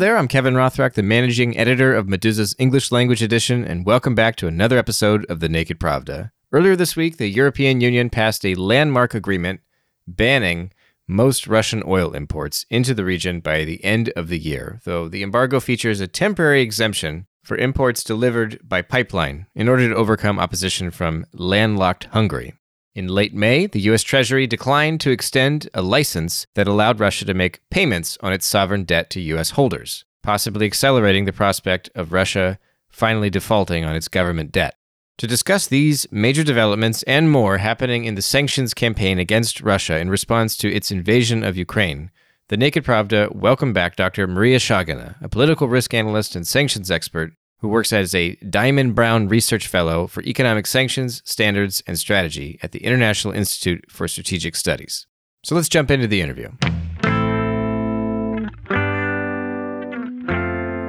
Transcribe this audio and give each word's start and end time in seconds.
There, 0.00 0.16
I'm 0.16 0.28
Kevin 0.28 0.54
Rothrock, 0.54 0.94
the 0.94 1.02
managing 1.02 1.58
editor 1.58 1.94
of 1.94 2.06
Meduza's 2.06 2.56
English 2.58 2.90
language 2.90 3.22
edition, 3.22 3.66
and 3.66 3.84
welcome 3.84 4.14
back 4.14 4.34
to 4.36 4.46
another 4.46 4.78
episode 4.78 5.26
of 5.26 5.40
The 5.40 5.48
Naked 5.50 5.78
Pravda. 5.78 6.30
Earlier 6.52 6.74
this 6.74 6.96
week, 6.96 7.18
the 7.18 7.28
European 7.28 7.82
Union 7.82 8.08
passed 8.08 8.46
a 8.46 8.54
landmark 8.54 9.12
agreement 9.12 9.60
banning 10.08 10.72
most 11.06 11.46
Russian 11.46 11.82
oil 11.86 12.14
imports 12.14 12.64
into 12.70 12.94
the 12.94 13.04
region 13.04 13.40
by 13.40 13.66
the 13.66 13.84
end 13.84 14.10
of 14.16 14.28
the 14.28 14.38
year, 14.38 14.80
though 14.84 15.06
the 15.06 15.22
embargo 15.22 15.60
features 15.60 16.00
a 16.00 16.06
temporary 16.06 16.62
exemption 16.62 17.26
for 17.42 17.58
imports 17.58 18.02
delivered 18.02 18.58
by 18.66 18.80
pipeline 18.80 19.48
in 19.54 19.68
order 19.68 19.86
to 19.86 19.94
overcome 19.94 20.38
opposition 20.38 20.90
from 20.90 21.26
landlocked 21.34 22.04
Hungary. 22.04 22.54
In 22.92 23.06
late 23.06 23.32
May, 23.32 23.66
the 23.66 23.80
U.S. 23.82 24.02
Treasury 24.02 24.48
declined 24.48 25.00
to 25.02 25.12
extend 25.12 25.68
a 25.72 25.80
license 25.80 26.48
that 26.54 26.66
allowed 26.66 26.98
Russia 26.98 27.24
to 27.24 27.34
make 27.34 27.60
payments 27.70 28.18
on 28.20 28.32
its 28.32 28.46
sovereign 28.46 28.82
debt 28.82 29.10
to 29.10 29.20
U.S. 29.20 29.50
holders, 29.50 30.04
possibly 30.24 30.66
accelerating 30.66 31.24
the 31.24 31.32
prospect 31.32 31.88
of 31.94 32.12
Russia 32.12 32.58
finally 32.90 33.30
defaulting 33.30 33.84
on 33.84 33.94
its 33.94 34.08
government 34.08 34.50
debt. 34.50 34.74
To 35.18 35.28
discuss 35.28 35.68
these 35.68 36.10
major 36.10 36.42
developments 36.42 37.04
and 37.04 37.30
more 37.30 37.58
happening 37.58 38.06
in 38.06 38.16
the 38.16 38.22
sanctions 38.22 38.74
campaign 38.74 39.20
against 39.20 39.60
Russia 39.60 39.98
in 39.98 40.10
response 40.10 40.56
to 40.56 40.72
its 40.72 40.90
invasion 40.90 41.44
of 41.44 41.56
Ukraine, 41.56 42.10
the 42.48 42.56
Naked 42.56 42.84
Pravda 42.84 43.32
welcome 43.32 43.72
back 43.72 43.94
Dr. 43.94 44.26
Maria 44.26 44.58
Shagina, 44.58 45.14
a 45.22 45.28
political 45.28 45.68
risk 45.68 45.94
analyst 45.94 46.34
and 46.34 46.44
sanctions 46.44 46.90
expert 46.90 47.34
who 47.60 47.68
works 47.68 47.92
as 47.92 48.14
a 48.14 48.34
Diamond 48.36 48.94
Brown 48.94 49.28
Research 49.28 49.66
Fellow 49.66 50.06
for 50.06 50.22
Economic 50.22 50.66
Sanctions, 50.66 51.22
Standards, 51.24 51.82
and 51.86 51.98
Strategy 51.98 52.58
at 52.62 52.72
the 52.72 52.82
International 52.84 53.34
Institute 53.34 53.84
for 53.90 54.08
Strategic 54.08 54.56
Studies. 54.56 55.06
So 55.44 55.54
let's 55.54 55.68
jump 55.68 55.90
into 55.90 56.06
the 56.06 56.22
interview. 56.22 56.50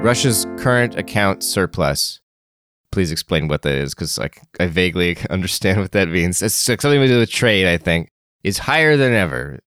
Russia's 0.01 0.47
current 0.57 0.95
account 0.95 1.43
surplus. 1.43 2.21
Please 2.91 3.11
explain 3.11 3.47
what 3.47 3.61
that 3.61 3.75
is, 3.75 3.93
because 3.93 4.17
like 4.17 4.41
I 4.59 4.67
vaguely 4.67 5.17
understand 5.29 5.81
what 5.81 5.91
that 5.91 6.09
means. 6.09 6.41
It's 6.41 6.55
something 6.55 6.89
to 6.89 7.07
do 7.07 7.19
with 7.19 7.29
trade, 7.29 7.67
I 7.67 7.77
think, 7.77 8.11
is 8.43 8.57
higher 8.57 8.97
than 8.97 9.13
ever. 9.13 9.59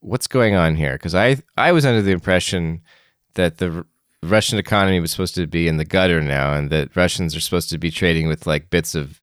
What's 0.00 0.26
going 0.26 0.54
on 0.54 0.76
here? 0.76 0.92
Because 0.92 1.14
I 1.14 1.38
I 1.56 1.72
was 1.72 1.86
under 1.86 2.02
the 2.02 2.12
impression 2.12 2.82
that 3.34 3.58
the 3.58 3.84
the 4.22 4.28
Russian 4.28 4.58
economy 4.58 5.00
was 5.00 5.10
supposed 5.10 5.34
to 5.36 5.46
be 5.46 5.68
in 5.68 5.76
the 5.76 5.84
gutter 5.84 6.20
now, 6.20 6.54
and 6.54 6.70
that 6.70 6.94
Russians 6.96 7.36
are 7.36 7.40
supposed 7.40 7.70
to 7.70 7.78
be 7.78 7.90
trading 7.90 8.28
with 8.28 8.46
like 8.46 8.70
bits 8.70 8.94
of 8.94 9.20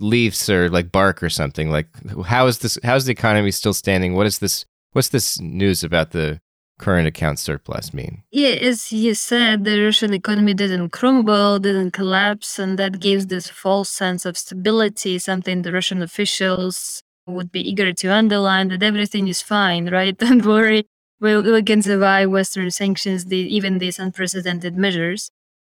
leaves 0.00 0.48
or 0.48 0.68
like 0.70 0.90
bark 0.90 1.22
or 1.22 1.28
something. 1.28 1.70
Like, 1.70 1.88
how 2.24 2.46
is 2.46 2.58
this? 2.58 2.78
How 2.82 2.96
is 2.96 3.04
the 3.04 3.12
economy 3.12 3.50
still 3.50 3.74
standing? 3.74 4.14
What 4.14 4.26
is 4.26 4.38
this? 4.38 4.64
What's 4.92 5.08
this 5.08 5.40
news 5.40 5.84
about 5.84 6.10
the 6.10 6.40
current 6.78 7.06
account 7.06 7.38
surplus 7.38 7.92
mean? 7.92 8.22
Yeah, 8.30 8.56
as 8.70 8.90
you 8.90 9.14
said, 9.14 9.64
the 9.64 9.78
Russian 9.84 10.14
economy 10.14 10.54
didn't 10.54 10.90
crumble, 10.90 11.58
didn't 11.58 11.92
collapse, 11.92 12.58
and 12.58 12.78
that 12.78 13.00
gives 13.00 13.26
this 13.26 13.48
false 13.48 13.90
sense 13.90 14.24
of 14.24 14.38
stability, 14.38 15.18
something 15.18 15.62
the 15.62 15.72
Russian 15.72 16.02
officials 16.02 17.02
would 17.26 17.52
be 17.52 17.60
eager 17.60 17.92
to 17.92 18.08
underline 18.08 18.68
that 18.68 18.82
everything 18.82 19.28
is 19.28 19.42
fine, 19.42 19.90
right? 19.90 20.16
Don't 20.24 20.44
worry 20.44 20.86
we, 21.20 21.62
can 21.62 21.82
survive 21.82 22.30
Western 22.30 22.70
sanctions, 22.70 23.26
the, 23.26 23.36
even 23.36 23.78
these 23.78 23.98
unprecedented 23.98 24.76
measures. 24.76 25.30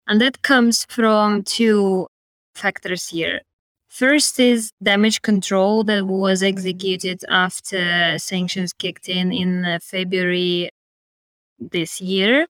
And 0.07 0.21
that 0.21 0.41
comes 0.41 0.85
from 0.85 1.43
two 1.43 2.07
factors 2.55 3.09
here. 3.09 3.41
First 3.87 4.39
is 4.39 4.71
damage 4.81 5.21
control 5.21 5.83
that 5.83 6.05
was 6.05 6.41
executed 6.43 7.21
after 7.29 8.17
sanctions 8.17 8.71
kicked 8.71 9.09
in 9.09 9.33
in 9.33 9.65
uh, 9.65 9.79
February 9.81 10.69
this 11.59 11.99
year. 11.99 12.47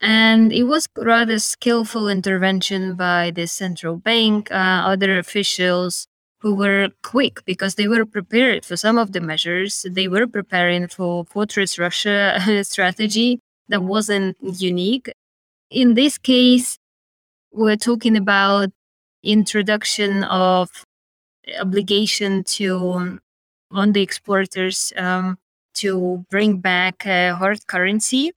And 0.00 0.52
it 0.52 0.64
was 0.64 0.88
rather 0.96 1.38
skillful 1.38 2.08
intervention 2.08 2.94
by 2.94 3.32
the 3.32 3.46
central 3.46 3.96
bank, 3.96 4.50
uh, 4.52 4.54
other 4.54 5.18
officials 5.18 6.06
who 6.40 6.54
were 6.54 6.90
quick 7.02 7.44
because 7.44 7.74
they 7.74 7.88
were 7.88 8.04
prepared 8.04 8.64
for 8.64 8.76
some 8.76 8.98
of 8.98 9.12
the 9.12 9.20
measures. 9.20 9.86
They 9.88 10.08
were 10.08 10.26
preparing 10.26 10.88
for 10.88 11.24
Fortress 11.24 11.78
Russia 11.78 12.40
strategy 12.62 13.40
that 13.68 13.82
wasn't 13.82 14.36
unique. 14.40 15.10
In 15.70 15.94
this 15.94 16.18
case, 16.18 16.78
we're 17.52 17.76
talking 17.76 18.16
about 18.16 18.70
introduction 19.22 20.24
of 20.24 20.84
obligation 21.58 22.44
to 22.44 23.18
on 23.70 23.92
the 23.92 24.02
exporters 24.02 24.92
um, 24.96 25.38
to 25.74 26.24
bring 26.30 26.58
back 26.58 27.06
uh, 27.06 27.34
hard 27.34 27.66
currency 27.66 28.32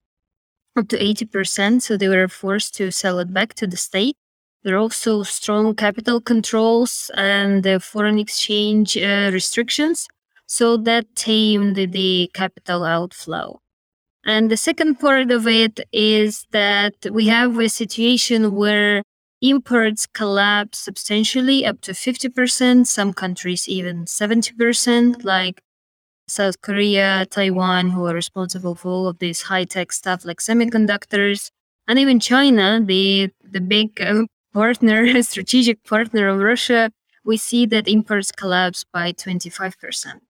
up 0.76 0.88
to 0.88 0.98
80%. 0.98 1.82
So 1.82 1.98
they 1.98 2.08
were 2.08 2.28
forced 2.28 2.76
to 2.76 2.92
sell 2.92 3.20
it 3.20 3.34
back 3.34 3.54
to 3.56 3.68
the 3.68 3.78
state. 3.78 4.16
There 4.64 4.76
are 4.76 4.80
also 4.80 5.24
strong 5.24 5.74
capital 5.74 6.20
controls 6.20 7.10
and 7.16 7.66
uh, 7.66 7.80
foreign 7.80 8.20
exchange 8.20 8.98
uh, 8.98 9.30
restrictions, 9.32 10.08
so 10.48 10.76
that 10.78 11.16
tamed 11.16 11.78
the 11.78 12.30
capital 12.34 12.84
outflow. 12.84 13.62
And 14.26 14.52
the 14.52 14.58
second 14.58 15.00
part 15.00 15.32
of 15.32 15.48
it 15.48 15.80
is 15.94 16.46
that 16.52 16.94
we 17.10 17.28
have 17.28 17.58
a 17.58 17.70
situation 17.70 18.54
where 18.54 19.04
imports 19.42 20.06
collapse 20.06 20.80
substantially 20.80 21.66
up 21.66 21.80
to 21.82 21.94
50%, 21.94 22.86
some 22.86 23.14
countries 23.14 23.70
even 23.70 24.06
70%, 24.06 25.24
like 25.24 25.62
South 26.28 26.62
Korea, 26.62 27.26
Taiwan, 27.30 27.92
who 27.92 28.06
are 28.06 28.14
responsible 28.14 28.76
for 28.76 28.90
all 28.90 29.08
of 29.08 29.20
this 29.20 29.44
high 29.44 29.64
tech 29.64 29.94
stuff 29.94 30.26
like 30.26 30.40
semiconductors, 30.40 31.50
and 31.88 31.98
even 31.98 32.20
China, 32.20 32.82
the, 32.84 33.30
the 33.42 33.62
big 33.62 34.00
uh, 34.02 34.24
partner, 34.54 35.22
strategic 35.34 35.84
partner 35.84 36.28
of 36.30 36.40
Russia, 36.40 36.92
we 37.24 37.38
see 37.38 37.66
that 37.68 37.88
imports 37.88 38.32
collapse 38.32 38.86
by 38.92 39.12
25%. 39.14 40.22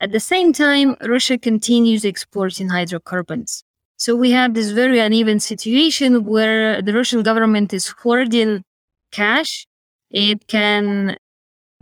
At 0.00 0.12
the 0.12 0.20
same 0.20 0.52
time, 0.52 0.96
Russia 1.00 1.38
continues 1.38 2.04
exporting 2.04 2.68
hydrocarbons. 2.68 3.64
So 3.96 4.14
we 4.14 4.30
have 4.32 4.52
this 4.52 4.70
very 4.72 4.98
uneven 4.98 5.40
situation 5.40 6.24
where 6.24 6.82
the 6.82 6.92
Russian 6.92 7.22
government 7.22 7.72
is 7.72 7.88
hoarding 8.02 8.62
cash. 9.10 9.66
It 10.10 10.46
can 10.48 11.16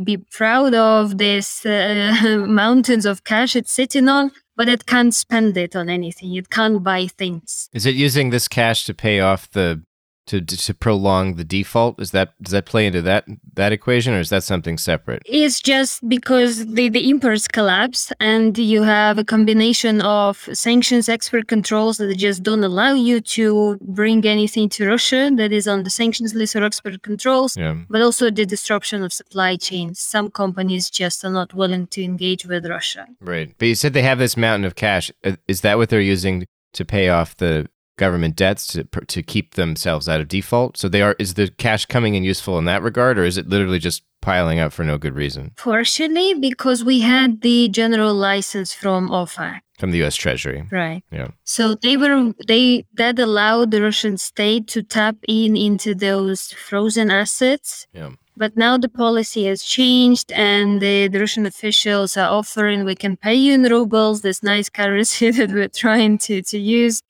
be 0.02 0.18
proud 0.18 0.74
of 0.74 1.18
these 1.18 1.64
uh, 1.66 2.44
mountains 2.48 3.06
of 3.06 3.24
cash 3.24 3.56
it's 3.56 3.72
sitting 3.72 4.08
on, 4.08 4.30
but 4.56 4.68
it 4.68 4.86
can't 4.86 5.14
spend 5.14 5.56
it 5.56 5.74
on 5.74 5.88
anything. 5.88 6.34
It 6.34 6.50
can't 6.50 6.82
buy 6.82 7.06
things. 7.06 7.68
Is 7.72 7.86
it 7.86 7.94
using 7.96 8.30
this 8.30 8.46
cash 8.46 8.84
to 8.84 8.94
pay 8.94 9.20
off 9.20 9.50
the 9.50 9.82
to 10.26 10.40
to 10.40 10.74
prolong 10.74 11.34
the 11.34 11.44
default? 11.44 12.00
Is 12.00 12.10
that 12.12 12.34
does 12.42 12.52
that 12.52 12.66
play 12.66 12.86
into 12.86 13.02
that 13.02 13.24
that 13.54 13.72
equation, 13.72 14.14
or 14.14 14.20
is 14.20 14.30
that 14.30 14.44
something 14.44 14.78
separate? 14.78 15.22
It's 15.26 15.60
just 15.60 16.06
because 16.08 16.66
the 16.66 16.88
the 16.88 17.08
imports 17.10 17.48
collapse, 17.48 18.12
and 18.20 18.56
you 18.56 18.82
have 18.82 19.18
a 19.18 19.24
combination 19.24 20.00
of 20.00 20.48
sanctions, 20.52 21.08
export 21.08 21.48
controls 21.48 21.98
that 21.98 22.16
just 22.16 22.42
don't 22.42 22.64
allow 22.64 22.94
you 22.94 23.20
to 23.20 23.78
bring 23.80 24.24
anything 24.26 24.68
to 24.70 24.86
Russia 24.86 25.30
that 25.36 25.52
is 25.52 25.68
on 25.68 25.82
the 25.84 25.90
sanctions 25.90 26.34
list 26.34 26.56
or 26.56 26.64
export 26.64 27.02
controls, 27.02 27.56
yeah. 27.56 27.76
but 27.88 28.00
also 28.00 28.30
the 28.30 28.46
disruption 28.46 29.02
of 29.02 29.12
supply 29.12 29.56
chains. 29.56 30.00
Some 30.00 30.30
companies 30.30 30.90
just 30.90 31.24
are 31.24 31.30
not 31.30 31.54
willing 31.54 31.86
to 31.88 32.02
engage 32.02 32.46
with 32.46 32.66
Russia. 32.66 33.06
Right, 33.20 33.54
but 33.58 33.68
you 33.68 33.74
said 33.74 33.92
they 33.92 34.02
have 34.02 34.18
this 34.18 34.36
mountain 34.36 34.64
of 34.64 34.74
cash. 34.74 35.10
Uh, 35.22 35.36
is 35.48 35.60
that 35.60 35.76
what 35.78 35.88
they're 35.90 36.00
using 36.00 36.46
to 36.72 36.84
pay 36.84 37.08
off 37.08 37.36
the 37.36 37.68
government 37.96 38.36
debts 38.36 38.66
to 38.68 38.84
to 38.84 39.22
keep 39.22 39.54
themselves 39.54 40.08
out 40.08 40.20
of 40.20 40.28
default. 40.28 40.76
So 40.76 40.88
they 40.88 41.02
are 41.02 41.16
is 41.18 41.34
the 41.34 41.48
cash 41.48 41.86
coming 41.86 42.14
in 42.14 42.24
useful 42.24 42.58
in 42.58 42.64
that 42.64 42.82
regard 42.82 43.18
or 43.18 43.24
is 43.24 43.36
it 43.36 43.48
literally 43.48 43.78
just 43.78 44.02
piling 44.20 44.58
up 44.58 44.72
for 44.72 44.84
no 44.84 44.98
good 44.98 45.14
reason? 45.14 45.52
Partially 45.56 46.34
because 46.34 46.84
we 46.84 47.00
had 47.00 47.42
the 47.42 47.68
general 47.68 48.14
license 48.14 48.72
from 48.72 49.08
OFAC 49.10 49.60
from 49.78 49.90
the 49.90 50.02
US 50.04 50.16
Treasury. 50.16 50.66
Right. 50.70 51.02
Yeah. 51.10 51.28
So 51.44 51.74
they 51.74 51.96
were 51.96 52.32
they 52.46 52.86
that 52.94 53.18
allowed 53.18 53.70
the 53.70 53.82
Russian 53.82 54.16
state 54.16 54.66
to 54.68 54.82
tap 54.82 55.16
in 55.28 55.56
into 55.56 55.94
those 55.94 56.52
frozen 56.52 57.10
assets. 57.10 57.86
Yeah. 57.92 58.10
But 58.36 58.56
now 58.56 58.76
the 58.76 58.88
policy 58.88 59.44
has 59.44 59.62
changed, 59.62 60.32
and 60.32 60.82
the, 60.82 61.06
the, 61.06 61.20
Russian 61.20 61.46
officials 61.46 62.16
are 62.16 62.28
offering 62.28 62.84
we 62.84 62.96
can 62.96 63.16
pay 63.16 63.34
you 63.34 63.52
in 63.52 63.62
rubles, 63.62 64.22
this 64.22 64.42
nice 64.42 64.68
currency 64.68 65.30
that 65.38 65.52
we're 65.52 65.68
trying 65.68 66.18
to, 66.18 66.42
to 66.42 66.58
use 66.58 67.00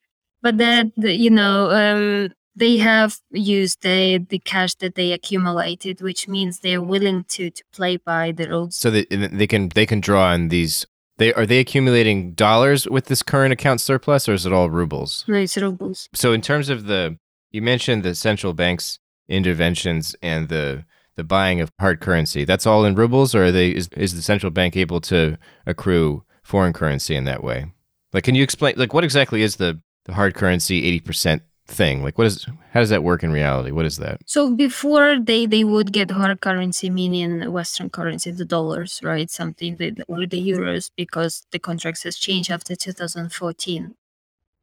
but 0.45 0.59
that 0.59 0.93
you 0.97 1.31
know 1.31 1.71
um, 1.71 2.33
they 2.55 2.77
have 2.77 3.19
used 3.33 3.83
the 3.83 4.19
the 4.29 4.39
cash 4.39 4.75
that 4.77 4.95
they 4.95 5.11
accumulated, 5.11 6.01
which 6.01 6.29
means 6.29 6.61
they're 6.61 6.83
willing 6.83 7.25
to 7.31 7.51
to 7.51 7.65
play 7.73 7.97
by 7.97 8.31
the 8.31 8.49
rules. 8.49 8.77
So 8.77 8.91
they 8.91 9.07
they 9.07 9.49
can 9.49 9.71
they 9.71 9.87
can 9.87 10.01
draw 10.01 10.27
on 10.33 10.49
these. 10.49 10.87
They 11.17 11.33
are 11.33 11.47
they 11.47 11.59
accumulating 11.59 12.33
dollars 12.33 12.87
with 12.89 13.07
this 13.07 13.23
current 13.23 13.53
account 13.53 13.81
surplus, 13.81 14.29
or 14.29 14.35
is 14.35 14.47
it 14.47 14.53
all 14.53 14.71
rubles? 14.71 15.25
No, 15.27 15.39
it's 15.39 15.57
rubles. 15.57 16.09
So 16.13 16.33
in 16.33 16.41
terms 16.41 16.69
of 16.69 16.87
the, 16.87 17.19
you 17.51 17.63
mentioned 17.63 18.03
the 18.03 18.15
central 18.15 18.53
banks 18.53 18.99
interventions 19.29 20.15
and 20.23 20.49
the 20.49 20.85
the 21.17 21.25
buying 21.25 21.61
of 21.61 21.71
hard 21.81 22.01
currency. 22.01 22.45
That's 22.45 22.67
all 22.67 22.85
in 22.85 22.95
rubles, 22.97 23.35
or 23.35 23.45
are 23.45 23.53
they 23.53 23.71
is 23.71 23.89
is 23.97 24.15
the 24.15 24.23
central 24.23 24.51
bank 24.51 24.77
able 24.77 25.01
to 25.03 25.39
accrue 25.67 26.25
foreign 26.43 26.75
currency 26.75 27.17
in 27.17 27.25
that 27.25 27.43
way? 27.43 27.73
Like, 28.13 28.25
can 28.25 28.35
you 28.35 28.43
explain? 28.43 28.75
Like, 28.77 28.93
what 28.93 29.05
exactly 29.05 29.43
is 29.43 29.57
the 29.57 29.81
the 30.05 30.15
hard 30.15 30.35
currency 30.35 31.01
80% 31.01 31.41
thing? 31.67 32.03
Like 32.03 32.19
what 32.19 32.27
is 32.27 32.47
how 32.73 32.81
does 32.81 32.91
that 32.91 33.03
work 33.03 33.23
in 33.23 33.33
reality? 33.33 33.71
What 33.71 33.87
is 33.87 33.99
that? 33.99 34.21
So 34.27 34.55
before 34.55 35.19
they 35.21 35.47
they 35.47 35.65
would 35.65 35.93
get 35.93 36.11
hard 36.11 36.41
currency, 36.41 36.91
meaning 36.91 37.51
Western 37.53 37.91
currency, 37.91 38.31
the 38.31 38.45
dollars, 38.45 39.01
right? 39.03 39.31
Something 39.31 39.77
that, 39.77 40.05
or 40.09 40.27
the 40.27 40.41
euros, 40.53 40.91
because 40.97 41.47
the 41.53 41.59
contracts 41.59 42.03
has 42.03 42.17
changed 42.17 42.51
after 42.51 42.75
2014. 42.77 43.95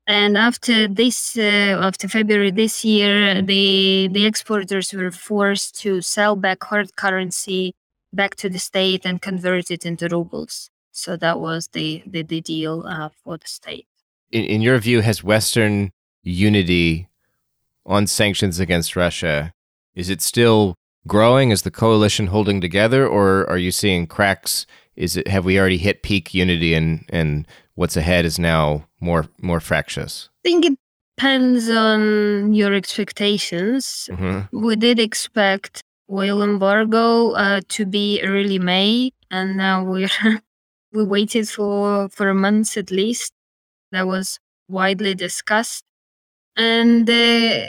And 0.08 0.38
after 0.38 0.88
this, 0.88 1.38
uh, 1.38 1.80
after 1.82 2.08
February 2.08 2.52
this 2.52 2.84
year, 2.84 3.42
the 3.42 4.10
the 4.12 4.26
exporters 4.26 4.94
were 4.94 5.12
forced 5.12 5.80
to 5.82 6.02
sell 6.02 6.36
back 6.36 6.64
hard 6.64 6.96
currency 6.96 7.74
back 8.14 8.36
to 8.36 8.50
the 8.50 8.60
state 8.60 9.06
and 9.06 9.22
convert 9.22 9.72
it 9.72 9.86
into 9.86 10.08
rubles. 10.10 10.70
So 10.92 11.16
that 11.18 11.40
was 11.40 11.70
the 11.72 12.04
the, 12.06 12.24
the 12.24 12.42
deal 12.42 12.84
uh, 12.86 13.10
for 13.24 13.38
the 13.38 13.48
state. 13.48 13.88
In, 14.32 14.46
in 14.46 14.62
your 14.62 14.78
view, 14.80 15.02
has 15.02 15.24
Western 15.24 15.92
unity 16.24 17.10
on 17.86 18.08
sanctions 18.08 18.60
against 18.60 18.96
Russia 18.96 19.54
is 19.96 20.10
it 20.10 20.22
still 20.22 20.76
growing? 21.08 21.52
Is 21.52 21.64
the 21.64 21.72
coalition 21.72 22.28
holding 22.28 22.62
together, 22.62 23.08
or 23.08 23.50
are 23.50 23.58
you 23.58 23.72
seeing 23.72 24.08
cracks? 24.08 24.66
Is 24.96 25.18
it 25.18 25.28
have 25.28 25.46
we 25.46 25.60
already 25.60 25.78
hit 25.78 26.04
peak 26.04 26.34
unity 26.34 26.74
and 26.74 27.06
and 27.10 27.48
what's 27.76 27.98
ahead 27.98 28.26
is 28.26 28.40
now 28.40 28.88
more 29.00 29.28
more 29.42 29.60
fractious? 29.60 30.30
I 30.44 30.50
think 30.50 30.66
it 30.66 30.80
depends 31.18 31.70
on 31.70 32.54
your 32.54 32.74
expectations. 32.74 34.10
Mm-hmm. 34.12 34.60
We 34.66 34.76
did 34.76 35.00
expect 35.00 35.84
oil 36.10 36.42
embargo 36.42 37.32
uh, 37.32 37.62
to 37.70 37.86
be 37.86 38.22
early 38.22 38.60
May, 38.60 39.12
and 39.30 39.58
now 39.58 39.84
we're 39.84 40.10
we 40.94 41.04
waited 41.04 41.50
for 41.50 42.10
for 42.10 42.30
a 42.30 42.36
month 42.36 42.78
at 42.78 42.92
least. 42.92 43.34
That 43.92 44.08
was 44.08 44.40
widely 44.68 45.16
discussed, 45.16 45.84
and 46.56 47.10
uh, 47.10 47.68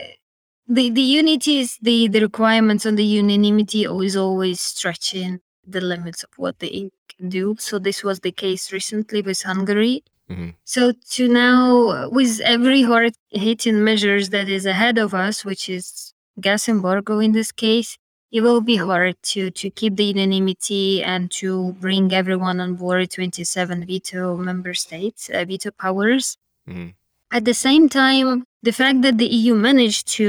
the 0.69 0.91
the 0.91 1.03
unity 1.03 1.61
is 1.61 1.79
the 1.83 2.09
the 2.09 2.21
requirements 2.21 2.87
on 2.87 2.97
the 2.97 3.05
unanimity 3.05 3.85
is 3.85 4.17
always 4.17 4.61
stretching 4.61 5.41
the 5.67 5.81
limits 5.81 6.23
of 6.23 6.31
what 6.37 6.59
they 6.59 6.91
can 7.17 7.29
do. 7.29 7.57
So 7.59 7.79
this 7.79 8.03
was 8.03 8.21
the 8.21 8.33
case 8.33 8.73
recently 8.73 9.23
with 9.23 9.43
Hungary. 9.43 10.03
Mm-hmm. 10.31 10.51
So 10.65 10.93
to 11.11 11.29
now, 11.29 12.09
with 12.09 12.41
every 12.41 12.83
hard 12.83 13.15
hitting 13.31 13.85
measures 13.85 14.31
that 14.31 14.49
is 14.49 14.67
ahead 14.67 14.99
of 14.99 15.15
us, 15.15 15.45
which 15.45 15.69
is 15.69 16.15
gas 16.41 16.69
embargo 16.69 17.19
in 17.19 17.33
this 17.33 17.53
case, 17.53 17.99
it 18.33 18.41
will 18.41 18.61
be 18.73 18.77
hard 18.77 19.15
to 19.33 19.51
to 19.51 19.67
keep 19.79 19.97
the 19.97 20.05
unanimity 20.15 21.03
and 21.03 21.31
to 21.41 21.73
bring 21.85 22.13
everyone 22.13 22.59
on 22.61 22.75
board 22.75 23.11
27 23.11 23.85
veto 23.87 24.37
member 24.37 24.75
states 24.75 25.31
uh, 25.31 25.45
veto 25.45 25.71
powers 25.71 26.37
Mm-hmm. 26.69 26.91
at 27.33 27.45
the 27.45 27.55
same 27.55 27.89
time 27.89 28.45
the 28.63 28.71
fact 28.81 29.03
that 29.03 29.19
the 29.19 29.27
eu 29.27 29.55
managed 29.57 30.07
to 30.19 30.29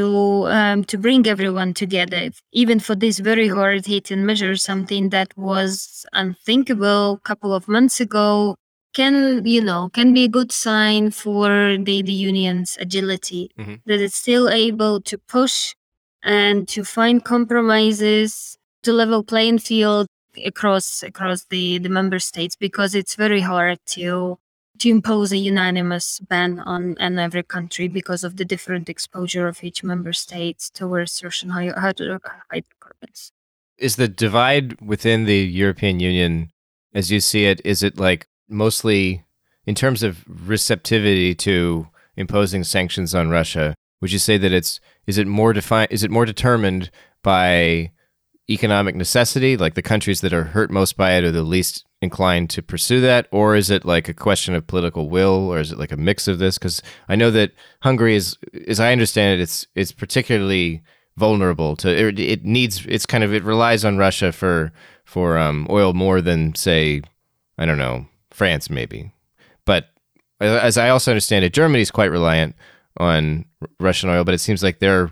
um, 0.58 0.84
to 0.92 0.98
bring 0.98 1.22
everyone 1.28 1.72
together 1.84 2.24
even 2.52 2.80
for 2.80 2.96
this 2.96 3.20
very 3.20 3.48
hard 3.58 3.86
hitting 3.86 4.26
measure 4.26 4.56
something 4.56 5.10
that 5.16 5.30
was 5.38 6.06
unthinkable 6.14 7.14
a 7.14 7.20
couple 7.30 7.54
of 7.54 7.68
months 7.68 8.00
ago 8.00 8.56
can 8.94 9.46
you 9.46 9.62
know 9.62 9.90
can 9.94 10.14
be 10.14 10.24
a 10.26 10.28
good 10.38 10.52
sign 10.52 11.12
for 11.12 11.78
the 11.88 12.02
the 12.02 12.18
union's 12.32 12.72
agility 12.86 13.44
Mhm. 13.60 13.76
that 13.88 14.00
it's 14.06 14.16
still 14.26 14.50
able 14.50 14.96
to 15.10 15.16
push 15.36 15.56
and 16.24 16.68
to 16.70 16.84
find 16.84 17.24
compromises 17.24 18.58
to 18.84 18.94
level 18.94 19.24
playing 19.24 19.60
field 19.60 20.08
across 20.46 21.04
across 21.04 21.46
the 21.46 21.78
the 21.78 21.90
member 21.90 22.20
states 22.20 22.56
because 22.56 22.96
it's 22.96 23.16
very 23.16 23.42
hard 23.42 23.80
to 23.86 24.38
to 24.80 24.90
impose 24.90 25.31
a 25.31 25.38
unanimous 25.38 26.20
ban 26.20 26.60
on 26.60 26.96
on 27.00 27.20
every 27.20 27.44
country 27.44 27.88
because 27.88 28.24
of 28.24 28.38
the 28.38 28.46
different 28.46 28.90
exposure 28.90 29.48
of 29.48 29.64
each 29.64 29.84
member 29.84 30.14
state 30.14 30.70
towards 30.74 31.22
hydro- 31.22 32.20
hydrocarbons. 32.52 33.31
Is 33.78 33.96
the 33.98 34.08
divide 34.08 34.80
within 34.81 35.25
the 35.25 35.38
European 35.38 36.00
Union, 36.00 36.52
as 36.94 37.12
you 37.12 37.20
see 37.20 37.46
it, 37.46 37.62
is 37.64 37.84
it 37.84 38.00
like 38.00 38.28
mostly 38.48 39.24
in 39.66 39.75
terms 39.75 40.04
of 40.04 40.24
receptivity 40.28 41.36
to 41.36 41.88
imposing 42.16 42.64
sanctions 42.64 43.14
on 43.14 43.30
Russia? 43.30 43.75
Would 44.04 44.12
you 44.12 44.20
say 44.20 44.38
that 44.38 44.52
it's 44.52 44.82
is 45.08 45.18
it 45.18 45.28
more 45.28 45.54
defined? 45.54 45.88
Is 45.90 46.04
it 46.04 46.12
more 46.12 46.26
determined 46.26 46.92
by 47.22 47.92
economic 48.50 48.96
necessity, 48.96 49.56
like 49.56 49.76
the 49.76 49.82
countries 49.82 50.20
that 50.20 50.34
are 50.34 50.44
hurt 50.44 50.70
most 50.70 50.98
by 50.98 51.14
it 51.14 51.24
are 51.24 51.32
the 51.32 51.42
least 51.42 51.86
inclined 52.02 52.50
to 52.50 52.62
pursue 52.62 53.00
that, 53.00 53.30
or 53.32 53.56
is 53.56 53.70
it 53.70 53.86
like 53.86 54.10
a 54.10 54.14
question 54.14 54.56
of 54.56 54.68
political 54.68 55.08
will, 55.08 55.50
or 55.50 55.58
is 55.62 55.72
it 55.72 55.80
like 55.80 55.94
a 55.94 55.96
mix 55.96 56.28
of 56.28 56.38
this? 56.38 56.58
Because 56.58 56.82
I 57.08 57.16
know 57.16 57.32
that 57.32 57.54
Hungary 57.82 58.18
is, 58.18 58.38
as 58.68 58.82
I 58.82 58.92
understand 58.92 59.40
it, 59.40 59.42
it's 59.42 59.68
it's 59.74 59.94
particularly 59.94 60.82
vulnerable 61.16 61.78
to 61.78 61.88
it, 62.10 62.20
it 62.20 62.44
needs 62.44 62.86
it's 62.86 63.06
kind 63.06 63.24
of 63.24 63.34
it 63.34 63.46
relies 63.46 63.86
on 63.86 63.98
Russia 63.98 64.34
for 64.34 64.74
for 65.06 65.38
um, 65.38 65.66
oil 65.70 65.94
more 65.94 66.20
than 66.20 66.56
say 66.56 67.04
I 67.58 67.66
don't 67.66 67.78
know 67.78 68.08
France 68.32 68.70
maybe, 68.70 69.14
but 69.64 69.92
as 70.42 70.78
I 70.78 70.90
also 70.90 71.12
understand 71.12 71.46
it, 71.46 71.54
Germany 71.54 71.82
is 71.82 71.90
quite 71.90 72.12
reliant 72.12 72.58
on 72.98 73.46
Russian 73.79 74.10
oil, 74.10 74.24
but 74.24 74.34
it 74.34 74.39
seems 74.39 74.63
like 74.63 74.79
they're 74.79 75.12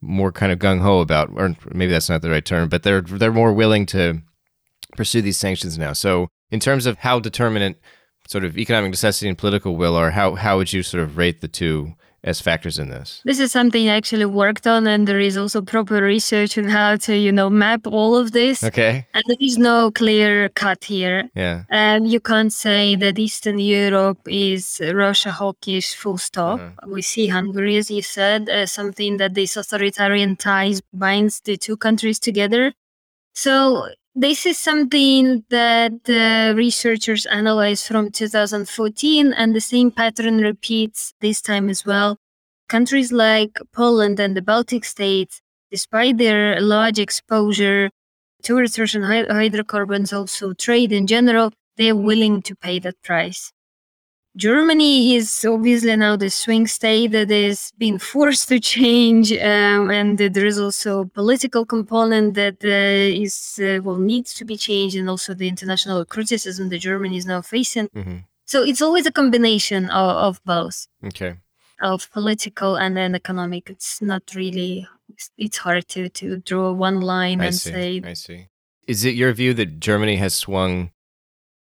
more 0.00 0.32
kind 0.32 0.52
of 0.52 0.58
gung 0.58 0.80
ho 0.80 1.00
about, 1.00 1.30
or 1.34 1.56
maybe 1.72 1.92
that's 1.92 2.08
not 2.08 2.22
the 2.22 2.30
right 2.30 2.44
term, 2.44 2.68
but 2.68 2.82
they're 2.82 3.00
they're 3.00 3.32
more 3.32 3.52
willing 3.52 3.86
to 3.86 4.20
pursue 4.96 5.22
these 5.22 5.38
sanctions 5.38 5.78
now. 5.78 5.92
So, 5.92 6.28
in 6.50 6.60
terms 6.60 6.86
of 6.86 6.98
how 6.98 7.20
determinant 7.20 7.78
sort 8.28 8.44
of 8.44 8.58
economic 8.58 8.90
necessity 8.90 9.28
and 9.28 9.38
political 9.38 9.76
will 9.76 9.94
are, 9.96 10.10
how 10.10 10.34
how 10.34 10.58
would 10.58 10.72
you 10.72 10.82
sort 10.82 11.02
of 11.02 11.16
rate 11.16 11.40
the 11.40 11.48
two 11.48 11.94
as 12.24 12.40
factors 12.40 12.78
in 12.78 12.88
this? 12.88 13.20
This 13.24 13.40
is 13.40 13.50
something 13.50 13.88
I 13.88 13.96
actually 13.96 14.26
worked 14.26 14.66
on, 14.66 14.86
and 14.86 15.06
there 15.06 15.20
is 15.20 15.36
also 15.36 15.60
proper 15.62 16.02
research 16.02 16.56
on 16.56 16.64
how 16.64 16.96
to, 16.96 17.16
you 17.16 17.32
know, 17.32 17.50
map 17.50 17.86
all 17.86 18.16
of 18.16 18.32
this. 18.32 18.62
Okay. 18.62 19.06
And 19.14 19.24
there 19.26 19.36
is 19.40 19.58
no 19.58 19.90
clear 19.90 20.48
cut 20.50 20.84
here. 20.84 21.28
Yeah. 21.34 21.64
And 21.68 22.10
you 22.10 22.20
can't 22.20 22.52
say 22.52 22.96
that 22.96 23.18
Eastern 23.18 23.58
Europe 23.58 24.20
is 24.26 24.80
Russia 24.92 25.32
hawkish, 25.32 25.94
full 25.94 26.18
stop. 26.18 26.60
Uh-huh. 26.60 26.88
We 26.88 27.02
see 27.02 27.26
Hungary, 27.26 27.76
as 27.76 27.90
you 27.90 28.02
said, 28.02 28.48
as 28.48 28.72
something 28.72 29.16
that 29.16 29.34
this 29.34 29.56
authoritarian 29.56 30.36
ties 30.36 30.80
binds 30.92 31.40
the 31.40 31.56
two 31.56 31.76
countries 31.76 32.18
together. 32.18 32.72
So 33.34 33.88
this 34.14 34.44
is 34.46 34.58
something 34.58 35.44
that 35.50 35.92
uh, 36.08 36.54
researchers 36.56 37.26
analyzed 37.26 37.86
from 37.86 38.10
2014, 38.10 39.32
and 39.32 39.54
the 39.54 39.60
same 39.60 39.90
pattern 39.90 40.38
repeats 40.38 41.14
this 41.20 41.40
time 41.40 41.68
as 41.68 41.84
well. 41.86 42.18
Countries 42.68 43.12
like 43.12 43.58
Poland 43.72 44.20
and 44.20 44.36
the 44.36 44.42
Baltic 44.42 44.84
states, 44.84 45.40
despite 45.70 46.18
their 46.18 46.60
large 46.60 46.98
exposure 46.98 47.90
towards 48.42 48.78
Russian 48.78 49.02
hy- 49.04 49.26
hydrocarbons, 49.30 50.12
also 50.12 50.52
trade 50.52 50.92
in 50.92 51.06
general, 51.06 51.52
they 51.76 51.90
are 51.90 51.96
willing 51.96 52.42
to 52.42 52.54
pay 52.56 52.78
that 52.80 53.02
price. 53.02 53.52
Germany 54.36 55.14
is 55.14 55.44
obviously 55.44 55.94
now 55.96 56.16
the 56.16 56.30
swing 56.30 56.66
state 56.66 57.08
that 57.12 57.30
is 57.30 57.72
being 57.76 57.98
forced 57.98 58.48
to 58.48 58.58
change, 58.60 59.30
um, 59.32 59.90
and 59.90 60.16
there 60.18 60.46
is 60.46 60.58
also 60.58 61.00
a 61.00 61.06
political 61.06 61.66
component 61.66 62.34
that 62.34 62.56
uh, 62.64 63.22
is 63.22 63.60
uh, 63.62 63.80
well 63.82 63.98
needs 63.98 64.32
to 64.34 64.44
be 64.46 64.56
changed, 64.56 64.96
and 64.96 65.10
also 65.10 65.34
the 65.34 65.48
international 65.48 66.04
criticism 66.06 66.70
that 66.70 66.78
Germany 66.78 67.16
is 67.18 67.26
now 67.26 67.42
facing. 67.42 67.88
hmm 67.92 68.18
So 68.46 68.62
it's 68.64 68.82
always 68.82 69.06
a 69.06 69.12
combination 69.12 69.90
of, 69.90 70.16
of 70.28 70.40
both, 70.44 70.86
Okay. 71.04 71.34
of 71.82 72.10
political 72.12 72.76
and 72.76 72.96
then 72.96 73.14
economic. 73.14 73.68
It's 73.70 74.00
not 74.00 74.22
really. 74.34 74.86
It's, 75.10 75.30
it's 75.36 75.58
hard 75.58 75.84
to 75.88 76.08
to 76.08 76.26
draw 76.38 76.72
one 76.72 77.00
line 77.00 77.40
I 77.42 77.46
and 77.46 77.54
see. 77.54 77.70
say 77.72 78.02
I 78.04 78.14
see. 78.14 78.48
Is 78.88 79.04
it 79.04 79.14
your 79.14 79.32
view 79.34 79.52
that 79.54 79.78
Germany 79.78 80.16
has 80.16 80.32
swung 80.34 80.90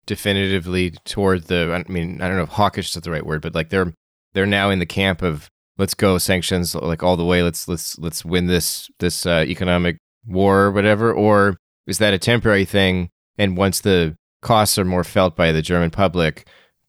definitively 0.06 0.92
toward 1.06 1.44
the? 1.44 1.84
I 1.88 1.92
mean, 1.92 2.22
I 2.22 2.28
don't 2.28 2.38
know 2.38 2.44
if 2.44 2.50
hawkish 2.50 2.96
is 2.96 3.02
the 3.02 3.12
right 3.12 3.26
word, 3.26 3.42
but 3.42 3.56
like 3.56 3.70
they're 3.70 3.94
they're 4.34 4.46
now 4.46 4.70
in 4.70 4.80
the 4.80 4.86
camp 4.86 5.22
of 5.22 5.50
let's 5.78 5.94
go 5.94 6.18
sanctions 6.18 6.76
like 6.76 7.04
all 7.04 7.18
the 7.18 7.26
way. 7.26 7.44
Let's 7.44 7.68
let's 7.68 7.98
let's 8.00 8.24
win 8.24 8.48
this 8.48 8.90
this 9.00 9.26
uh, 9.26 9.46
economic 9.48 9.98
war 10.26 10.64
or 10.64 10.72
whatever. 10.72 11.14
Or 11.14 11.58
is 11.88 11.98
that 12.00 12.14
a 12.14 12.20
temporary 12.20 12.66
thing? 12.66 13.10
And 13.38 13.58
once 13.58 13.82
the 13.82 14.16
costs 14.42 14.78
are 14.78 14.86
more 14.86 15.04
felt 15.04 15.36
by 15.36 15.52
the 15.52 15.62
German 15.62 15.90
public, 15.90 16.48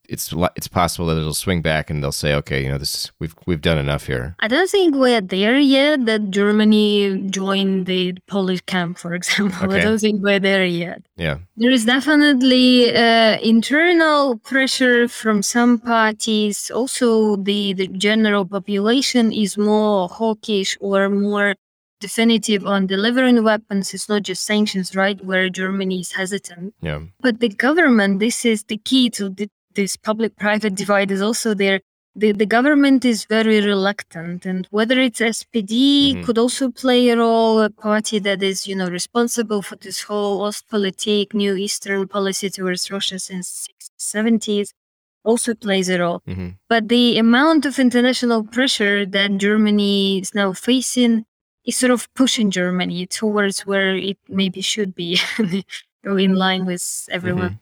it's 0.08 0.32
it's 0.54 0.68
possible 0.68 1.06
that 1.06 1.18
it'll 1.18 1.34
swing 1.34 1.62
back 1.62 1.90
and 1.90 2.02
they'll 2.02 2.12
say, 2.12 2.34
okay, 2.34 2.62
you 2.62 2.68
know, 2.68 2.78
this 2.78 3.10
we've 3.18 3.34
we've 3.46 3.60
done 3.60 3.78
enough 3.78 4.06
here. 4.06 4.36
I 4.40 4.48
don't 4.48 4.70
think 4.70 4.94
we're 4.94 5.20
there 5.20 5.58
yet 5.58 6.06
that 6.06 6.30
Germany 6.30 7.22
joined 7.30 7.86
the 7.86 8.14
Polish 8.26 8.60
camp, 8.62 8.98
for 8.98 9.14
example. 9.20 9.72
I 9.72 9.80
don't 9.80 9.98
think 9.98 10.22
we're 10.22 10.40
there 10.40 10.64
yet. 10.64 11.02
Yeah. 11.16 11.38
There 11.56 11.70
is 11.70 11.84
definitely 11.84 12.94
uh, 12.94 13.38
internal 13.40 14.38
pressure 14.38 15.08
from 15.08 15.42
some 15.42 15.78
parties. 15.78 16.70
Also, 16.70 17.36
the, 17.36 17.72
the 17.72 17.88
general 17.88 18.44
population 18.44 19.32
is 19.32 19.56
more 19.56 20.08
hawkish 20.08 20.76
or 20.80 21.08
more 21.08 21.54
definitive 22.00 22.66
on 22.66 22.86
delivering 22.86 23.42
weapons. 23.42 23.94
It's 23.94 24.08
not 24.08 24.22
just 24.22 24.44
sanctions, 24.44 24.94
right? 24.94 25.22
Where 25.24 25.48
Germany 25.48 26.00
is 26.00 26.12
hesitant. 26.12 26.74
Yeah. 26.80 27.00
But 27.20 27.40
the 27.40 27.48
government, 27.48 28.20
this 28.20 28.44
is 28.44 28.64
the 28.64 28.76
key 28.76 29.10
to 29.10 29.28
the, 29.30 29.48
this 29.78 29.92
public 30.08 30.32
private 30.44 30.74
divide, 30.82 31.10
is 31.16 31.22
also 31.28 31.50
there. 31.64 31.80
the, 32.22 32.32
the 32.42 32.46
government 32.56 33.04
is 33.12 33.18
very 33.36 33.58
reluctant 33.72 34.40
and 34.50 34.60
whether 34.76 34.96
it's 35.06 35.20
spd 35.36 35.72
Mhm. 36.14 36.24
could 36.24 36.38
also 36.44 36.64
play 36.82 37.00
a 37.12 37.16
role 37.24 37.54
a 37.68 37.68
party 37.88 38.18
that 38.28 38.40
is 38.50 38.58
you 38.68 38.74
know 38.78 38.88
responsible 39.00 39.60
for 39.68 39.76
this 39.84 39.98
whole 40.08 40.36
ostpolitik 40.48 41.26
new 41.42 41.54
eastern 41.66 42.02
policy 42.16 42.48
towards 42.56 42.82
russia 42.96 43.18
since 43.28 43.46
70s 44.14 44.68
also 45.28 45.50
plays 45.64 45.88
a 45.94 45.98
role 46.04 46.20
hmm 46.26 46.50
but 46.72 46.82
the 46.94 47.04
amount 47.26 47.62
of 47.68 47.74
international 47.86 48.40
pressure 48.56 48.98
that 49.16 49.30
germany 49.46 49.96
is 50.22 50.30
now 50.40 50.50
facing 50.68 51.14
is 51.68 51.76
sort 51.82 51.92
of 51.96 52.00
pushing 52.20 52.48
germany 52.60 53.00
towards 53.20 53.56
where 53.70 53.92
it 54.10 54.18
maybe 54.40 54.60
should 54.72 54.92
be 55.04 55.10
in 56.26 56.32
line 56.44 56.64
with 56.70 56.84
everyone 57.18 57.54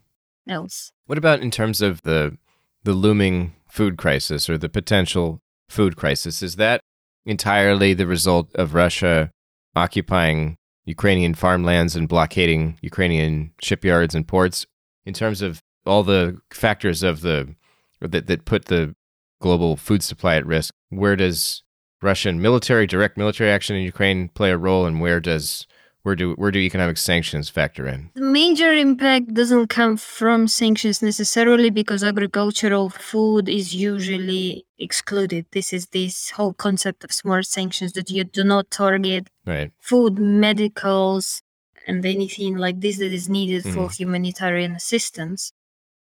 else 0.49 0.93
What 1.07 1.19
about 1.19 1.41
in 1.41 1.51
terms 1.51 1.81
of 1.83 2.03
the 2.03 2.37
the 2.85 2.93
looming 2.93 3.55
food 3.69 3.97
crisis 3.97 4.49
or 4.49 4.59
the 4.59 4.69
potential 4.69 5.41
food 5.69 5.97
crisis? 5.97 6.43
Is 6.43 6.57
that 6.57 6.81
entirely 7.27 7.95
the 7.95 8.07
result 8.07 8.55
of 8.55 8.75
Russia 8.75 9.31
occupying 9.75 10.57
Ukrainian 10.85 11.35
farmlands 11.35 11.97
and 11.97 12.09
blockading 12.09 12.79
Ukrainian 12.83 13.53
shipyards 13.61 14.15
and 14.15 14.29
ports? 14.29 14.67
In 15.07 15.15
terms 15.15 15.43
of 15.43 15.61
all 15.87 16.03
the 16.03 16.39
factors 16.51 17.03
of 17.03 17.21
the 17.21 17.55
that 18.01 18.27
that 18.27 18.45
put 18.45 18.67
the 18.67 18.95
global 19.41 19.77
food 19.77 20.03
supply 20.03 20.37
at 20.37 20.47
risk, 20.47 20.73
where 20.89 21.17
does 21.17 21.63
Russian 22.03 22.41
military 22.41 22.87
direct 22.87 23.17
military 23.17 23.51
action 23.51 23.77
in 23.77 23.83
Ukraine 23.83 24.29
play 24.29 24.51
a 24.51 24.59
role, 24.59 24.87
and 24.87 25.01
where 25.01 25.21
does 25.21 25.67
where 26.05 26.15
do 26.15 26.35
where 26.35 26.51
do 26.51 26.59
economic 26.59 26.99
sanctions 26.99 27.49
factor 27.49 27.89
in? 27.89 28.11
The 28.15 28.21
major 28.21 28.73
impact 28.73 29.35
doesn't 29.35 29.69
come 29.69 29.97
from 29.97 30.49
sanctions 30.49 31.03
necessarily 31.03 31.71
because 31.71 32.05
agricultural 32.05 32.91
food 32.91 33.49
is 33.49 33.75
usually 33.75 34.67
excluded. 34.79 35.47
This 35.53 35.73
is 35.73 35.87
this 35.89 36.31
whole 36.31 36.53
concept 36.53 37.05
of 37.05 37.11
smart 37.13 37.47
sanctions 37.47 37.93
that 37.95 38.11
you 38.11 38.23
do 38.25 38.45
not 38.45 38.71
target 38.71 39.29
Right. 39.47 39.73
food, 39.81 40.19
medicals, 40.19 41.43
and 41.87 42.05
anything 42.05 42.57
like 42.57 42.81
this 42.81 42.99
that 42.99 43.13
is 43.13 43.29
needed 43.29 43.63
for 43.65 43.91
humanitarian 43.91 44.73
assistance. 44.73 45.53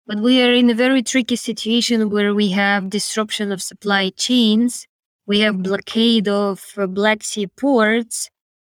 But 0.08 0.20
we 0.20 0.42
are 0.44 0.54
in 0.54 0.70
a 0.70 0.75
very 0.75 1.01
tricky 1.04 1.36
situation 1.36 2.10
where 2.10 2.34
we 2.34 2.50
have 2.51 2.89
disruption 2.89 3.51
of 3.51 3.62
supply 3.62 4.10
chains, 4.10 4.88
we 5.25 5.39
have 5.39 5.63
blockade 5.63 6.27
of 6.27 6.63
uh, 6.77 6.86
Black 6.86 7.24
Sea 7.24 7.48
ports, 7.48 8.30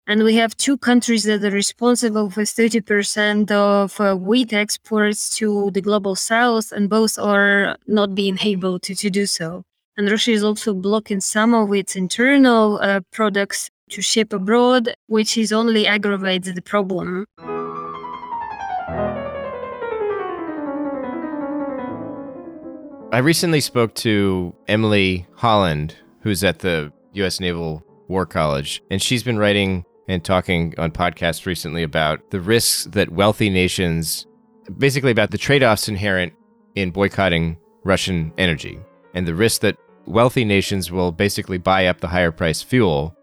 and 0.08 0.24
we 0.24 0.36
have 0.36 0.58
two 0.58 0.77
countries 0.77 1.24
that 1.24 1.43
are 1.43 1.51
responsible 1.51 2.29
for 2.29 2.41
30% 2.41 3.51
of 3.51 4.00
uh, 4.01 4.15
wheat 4.15 4.51
exports 4.51 5.36
to 5.38 5.70
the 5.72 5.81
global 5.81 6.15
south, 6.15 6.72
and 6.72 6.89
both 6.89 7.20
are 7.20 7.77
not 7.88 8.15
being 8.15 8.38
able 8.41 8.79
to, 8.79 8.96
to 8.96 9.10
do 9.10 9.25
so. 9.25 9.63
And 9.98 10.10
Russia 10.10 10.31
is 10.31 10.43
also 10.43 10.74
blocking 10.74 11.22
some 11.22 11.53
of 11.53 11.74
its 11.74 11.96
internal 11.96 12.79
uh, 12.81 13.01
products 13.12 13.70
to 13.89 14.01
ship 14.01 14.34
abroad, 14.34 14.93
which 15.08 15.38
is 15.38 15.51
only 15.51 15.86
aggravates 15.86 16.51
the 16.51 16.62
problem. 16.62 17.25
I 23.13 23.17
recently 23.17 23.60
spoke 23.60 23.93
to 23.96 24.55
Emily 24.67 25.27
Holland, 25.36 25.96
who's 26.22 26.43
at 26.46 26.60
the 26.60 26.93
U.S. 27.13 27.41
Naval 27.41 27.84
War 28.08 28.25
College, 28.25 28.81
and 28.89 29.01
she's 29.01 29.22
been 29.22 29.38
writing 29.38 29.84
and 30.12 30.24
talking 30.24 30.74
on 30.77 30.91
podcasts 30.91 31.46
recently 31.46 31.84
about 31.84 32.32
the 32.32 32.41
risks 32.41 32.86
that 32.91 33.12
wealthy 33.12 33.50
nations, 33.50 34.27
basically 34.77 35.12
about 35.12 35.32
the 35.32 35.38
trade 35.38 35.63
offs 35.63 35.88
inherent 35.88 36.34
in 36.75 36.91
boycotting 36.91 37.58
Russian 37.84 38.34
energy, 38.38 38.80
and 39.13 39.27
the 39.27 39.36
risk 39.36 39.62
that 39.62 39.77
wealthy 40.06 40.44
nations 40.44 40.91
will 40.91 41.12
basically 41.12 41.58
buy 41.58 41.88
up 41.88 42.01
the 42.01 42.08
higher 42.08 42.32
price 42.32 42.62
fuel, 42.62 43.15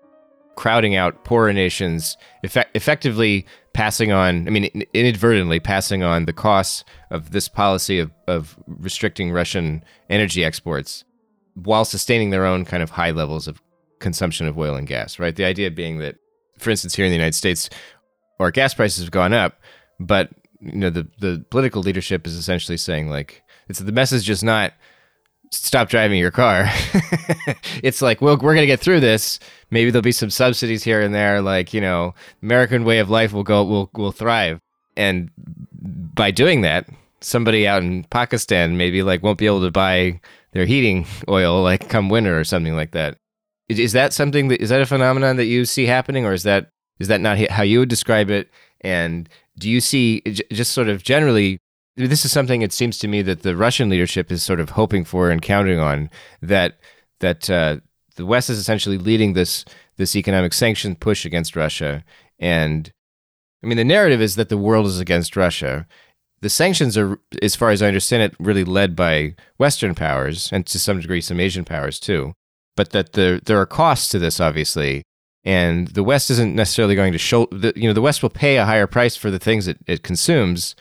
crowding 0.57 0.97
out 0.97 1.25
poorer 1.25 1.53
nations, 1.53 2.17
effect- 2.43 2.75
effectively 2.75 3.47
passing 3.75 4.11
on, 4.11 4.49
I 4.49 4.51
mean, 4.51 4.65
inadvertently 4.95 5.61
passing 5.61 6.03
on 6.03 6.25
the 6.25 6.33
costs 6.33 6.85
of 7.11 7.31
this 7.31 7.49
policy 7.49 7.99
of, 7.99 8.11
of 8.27 8.59
restricting 8.67 9.31
Russian 9.31 9.85
energy 10.09 10.45
exports 10.45 11.05
while 11.55 11.85
sustaining 11.85 12.31
their 12.31 12.47
own 12.47 12.65
kind 12.65 12.83
of 12.83 12.91
high 12.91 13.11
levels 13.11 13.47
of 13.47 13.61
consumption 13.99 14.47
of 14.47 14.59
oil 14.59 14.75
and 14.75 14.87
gas, 14.87 15.19
right? 15.19 15.37
The 15.37 15.45
idea 15.45 15.71
being 15.71 15.99
that, 15.99 16.17
for 16.59 16.71
instance, 16.71 16.95
here 16.95 17.05
in 17.05 17.11
the 17.11 17.17
United 17.17 17.35
States, 17.35 17.71
our 18.41 18.51
gas 18.51 18.75
prices 18.75 19.03
have 19.05 19.11
gone 19.11 19.33
up, 19.33 19.59
but 19.99 20.31
you 20.61 20.73
know 20.79 20.91
the 20.91 21.07
the 21.19 21.45
political 21.51 21.83
leadership 21.83 22.27
is 22.27 22.35
essentially 22.35 22.77
saying 22.77 23.09
like 23.09 23.43
it's 23.69 23.79
the 23.79 23.93
message 23.93 24.29
is 24.29 24.43
not 24.43 24.73
stop 25.51 25.89
driving 25.89 26.19
your 26.19 26.31
car. 26.31 26.67
it's 27.83 28.03
like, 28.03 28.21
well, 28.21 28.37
we're 28.37 28.55
gonna 28.55 28.67
get 28.67 28.81
through 28.81 29.01
this. 29.01 29.39
Maybe 29.71 29.91
there'll 29.91 30.03
be 30.03 30.13
some 30.13 30.31
subsidies 30.31 30.85
here 30.85 31.01
and 31.01 31.15
there, 31.15 31.41
like 31.41 31.73
you 31.73 31.81
know, 31.81 32.15
American 32.43 32.85
way 32.85 32.99
of 32.99 33.11
life 33.11 33.33
will 33.33 33.45
go 33.45 33.65
will 33.65 33.91
will 33.95 34.13
thrive, 34.13 34.61
and 34.97 35.31
by 36.15 36.31
doing 36.31 36.63
that, 36.63 36.89
somebody 37.21 37.67
out 37.67 37.83
in 37.83 38.05
Pakistan 38.05 38.77
maybe 38.77 39.03
like 39.03 39.23
won't 39.23 39.39
be 39.39 39.47
able 39.47 39.63
to 39.63 39.71
buy 39.71 40.21
their 40.53 40.67
heating 40.67 41.07
oil 41.29 41.63
like 41.63 41.89
come 41.89 42.09
winter 42.09 42.39
or 42.39 42.45
something 42.45 42.75
like 42.77 42.93
that. 42.93 43.19
Is, 43.69 43.93
that 43.93 44.13
something 44.13 44.49
that 44.49 44.63
is 44.63 44.71
that 44.71 44.81
a 44.81 44.87
phenomenon 44.87 45.37
that 45.37 45.45
you 45.45 45.65
see 45.65 45.87
happening, 45.87 46.25
or 46.25 46.33
is 46.33 46.43
that 46.45 46.71
is 46.99 47.09
that 47.09 47.21
not 47.21 47.39
how 47.51 47.63
you 47.63 47.81
would 47.81 47.89
describe 47.89 48.31
it? 48.31 48.51
And 48.81 49.29
do 49.59 49.69
you 49.69 49.81
see 49.81 50.23
just 50.53 50.73
sort 50.73 50.89
of 50.89 51.03
generally? 51.03 51.59
This 51.97 52.25
is 52.25 52.33
something 52.33 52.63
it 52.63 52.73
seems 52.73 52.99
to 52.99 53.09
me 53.09 53.23
that 53.23 53.43
the 53.43 53.57
Russian 53.57 53.89
leadership 53.91 54.31
is 54.31 54.43
sort 54.43 54.61
of 54.61 54.71
hoping 54.71 55.05
for 55.05 55.31
and 55.31 55.43
counting 55.43 55.81
on 55.81 56.11
that 56.41 56.79
that 57.21 57.51
uh, 57.51 57.79
the 58.17 58.25
West 58.25 58.49
is 58.49 58.59
essentially 58.59 58.99
leading 58.99 59.33
this 59.33 59.65
this 59.97 60.17
economic 60.17 60.53
sanction 60.55 60.95
push 60.95 61.25
against 61.25 61.57
Russia. 61.57 62.05
And 62.39 62.91
I 63.63 63.67
mean, 63.67 63.77
the 63.77 63.85
narrative 63.85 64.23
is 64.23 64.37
that 64.37 64.49
the 64.49 64.57
world 64.57 64.87
is 64.87 65.01
against 65.01 65.37
Russia. 65.37 65.87
The 66.41 66.49
sanctions 66.49 66.97
are, 66.97 67.19
as 67.43 67.57
far 67.57 67.71
as 67.71 67.83
I 67.83 67.89
understand 67.89 68.23
it, 68.23 68.37
really 68.39 68.65
led 68.65 68.95
by 68.95 69.35
Western 69.59 69.95
powers 69.95 70.51
and 70.53 70.65
to 70.67 70.79
some 70.79 71.01
degree 71.01 71.21
some 71.21 71.41
Asian 71.41 71.65
powers 71.65 71.99
too. 71.99 72.35
But 72.79 72.91
that 72.91 73.15
there 73.15 73.41
there 73.41 73.59
are 73.59 73.67
costs 73.67 74.09
to 74.11 74.21
this, 74.21 74.39
obviously, 74.39 75.03
and 75.43 75.89
the 75.89 76.05
West 76.05 76.31
isn't 76.31 76.55
necessarily 76.55 76.95
going 76.95 77.11
to 77.13 77.19
show. 77.19 77.47
The, 77.51 77.73
you 77.75 77.89
know, 77.89 77.93
the 77.93 78.01
West 78.01 78.23
will 78.23 78.31
pay 78.31 78.57
a 78.57 78.65
higher 78.65 78.87
price 78.87 79.17
for 79.17 79.33
the 79.33 79.41
things 79.41 79.67
it, 79.67 79.79
it 79.89 80.05
consumes, 80.05 80.77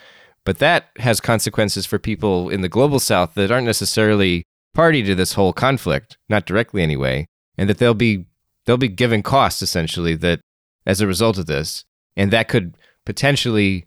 but 0.46 0.60
that 0.60 0.90
has 0.98 1.20
consequences 1.20 1.88
for 1.88 1.98
people 1.98 2.52
in 2.52 2.62
the 2.62 2.70
global 2.70 3.00
South 3.00 3.34
that 3.34 3.50
aren't 3.50 3.66
necessarily 3.66 4.44
party 4.76 5.02
to 5.02 5.16
this 5.16 5.34
whole 5.34 5.54
conflict, 5.54 6.20
not 6.30 6.46
directly 6.46 6.84
anyway, 6.84 7.26
and 7.58 7.68
that 7.68 7.80
they'll 7.80 7.96
be 7.96 8.26
they'll 8.66 8.78
be 8.78 8.90
given 8.90 9.24
costs 9.24 9.64
essentially 9.64 10.14
that 10.14 10.40
as 10.86 11.02
a 11.02 11.08
result 11.08 11.40
of 11.40 11.48
this, 11.48 11.84
and 12.16 12.30
that 12.30 12.48
could 12.48 12.78
potentially 13.08 13.86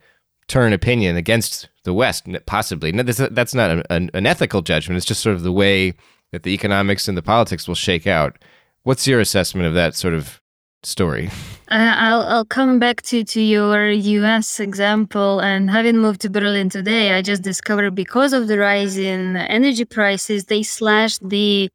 turn 0.49 0.73
opinion 0.73 1.15
against 1.15 1.69
the 1.85 1.95
West, 1.95 2.27
possibly. 2.47 2.91
No, 2.91 3.05
this, 3.05 3.19
that's 3.31 3.55
not 3.55 3.87
an, 3.89 4.11
an 4.13 4.27
ethical 4.27 4.63
judgment. 4.63 4.97
It's 4.97 5.07
just 5.07 5.23
sort 5.23 5.37
of 5.37 5.43
the 5.43 5.53
way 5.53 5.95
that 6.33 6.43
the 6.43 6.55
economics 6.55 7.09
and 7.09 7.17
the 7.17 7.23
politics 7.23 7.67
will 7.67 7.75
shake 7.75 8.07
out. 8.07 8.37
What's 8.83 9.07
your 9.07 9.21
assessment 9.21 9.67
of 9.67 9.75
that 9.75 9.95
sort 9.95 10.15
of 10.15 10.41
story? 10.83 11.31
Uh, 11.73 11.95
I'll 11.97 12.23
I'll 12.23 12.45
come 12.45 12.81
back 12.81 13.01
to 13.03 13.23
to 13.23 13.41
your 13.41 13.89
U.S. 13.89 14.59
example. 14.59 15.39
And 15.39 15.71
having 15.71 15.99
moved 15.99 16.21
to 16.23 16.29
Berlin 16.29 16.69
today, 16.69 17.13
I 17.13 17.23
just 17.23 17.43
discovered 17.43 17.95
because 17.95 18.33
of 18.33 18.49
the 18.49 18.59
rise 18.59 18.99
in 18.99 19.37
energy 19.37 19.85
prices, 19.85 20.47
they 20.47 20.65
slashed 20.65 21.29
the 21.29 21.71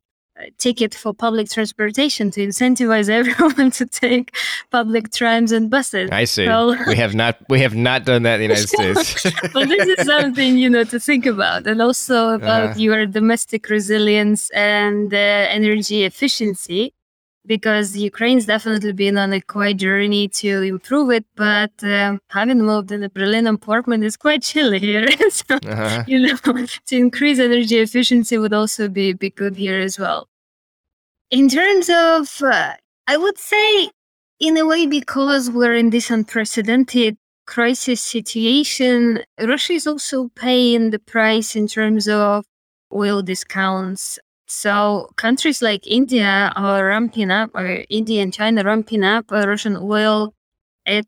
ticket 0.57 0.93
for 0.93 1.13
public 1.13 1.49
transportation 1.49 2.29
to 2.31 2.45
incentivize 2.45 3.09
everyone 3.19 3.71
to 3.71 3.85
take 3.85 4.35
public 4.71 5.11
trams 5.11 5.51
and 5.51 5.69
buses. 5.69 6.09
I 6.11 6.25
see. 6.25 6.45
Well- 6.47 6.75
we 6.87 6.95
have 6.95 7.15
not 7.15 7.37
we 7.49 7.59
have 7.61 7.75
not 7.75 8.05
done 8.05 8.23
that 8.23 8.41
in 8.41 8.49
the 8.49 8.55
United 8.55 8.69
States. 8.75 9.23
but 9.53 9.67
this 9.69 9.87
is 9.99 10.05
something 10.05 10.57
you 10.57 10.69
know 10.69 10.83
to 10.85 10.99
think 10.99 11.25
about, 11.25 11.67
and 11.67 11.81
also 11.81 12.29
about 12.29 12.63
Uh-huh. 12.71 12.79
your 12.79 13.05
domestic 13.05 13.69
resilience 13.69 14.49
and 14.51 15.13
uh, 15.13 15.17
energy 15.17 16.03
efficiency, 16.03 16.93
because 17.45 17.95
Ukraine's 17.95 18.45
definitely 18.45 18.93
been 18.93 19.17
on 19.17 19.33
a 19.33 19.41
quite 19.41 19.77
journey 19.77 20.27
to 20.29 20.61
improve 20.61 21.11
it. 21.11 21.25
But 21.35 21.71
um, 21.83 22.19
having 22.29 22.61
moved 22.61 22.91
in 22.91 23.03
a 23.03 23.09
Berlin 23.09 23.47
apartment 23.47 24.03
is 24.03 24.17
quite 24.17 24.43
chilly 24.43 24.79
here, 24.79 25.07
so 25.29 25.55
uh-huh. 25.55 26.03
you 26.07 26.19
know 26.19 26.37
to 26.87 26.95
increase 26.95 27.39
energy 27.39 27.79
efficiency 27.79 28.37
would 28.37 28.53
also 28.53 28.87
be 28.87 29.13
be 29.13 29.29
good 29.29 29.55
here 29.55 29.79
as 29.79 29.99
well. 29.99 30.27
In 31.31 31.49
terms 31.49 31.89
of, 31.89 32.41
uh, 32.41 32.73
I 33.07 33.17
would 33.17 33.37
say, 33.37 33.89
in 34.39 34.57
a 34.57 34.65
way, 34.65 34.85
because 34.85 35.49
we're 35.49 35.75
in 35.75 35.89
this 35.89 36.09
unprecedented 36.09 37.17
crisis 37.45 38.01
situation, 38.01 39.23
Russia 39.39 39.73
is 39.73 39.87
also 39.87 40.29
paying 40.35 40.91
the 40.91 40.99
price 40.99 41.55
in 41.55 41.67
terms 41.67 42.07
of 42.07 42.45
oil 42.93 43.21
discounts. 43.21 44.19
So 44.47 45.09
countries 45.15 45.61
like 45.61 45.85
India 45.87 46.51
are 46.55 46.85
ramping 46.87 47.31
up, 47.31 47.51
or 47.55 47.83
India 47.89 48.21
and 48.21 48.33
China 48.33 48.63
ramping 48.63 49.03
up 49.03 49.31
uh, 49.31 49.47
Russian 49.47 49.77
oil 49.77 50.33
at 50.85 51.07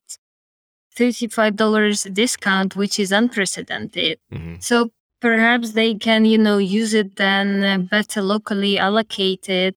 $35 0.95 2.03
discount, 2.13 2.75
which 2.75 2.99
is 2.99 3.11
unprecedented. 3.11 4.19
Mhm. 4.33 4.61
So 4.63 4.89
perhaps 5.21 5.71
they 5.73 5.95
can, 5.95 6.25
you 6.25 6.37
know, 6.37 6.57
use 6.57 6.93
it 6.93 7.15
then 7.17 7.63
uh, 7.63 7.77
better 7.77 8.21
locally 8.21 8.77
allocated. 8.79 9.75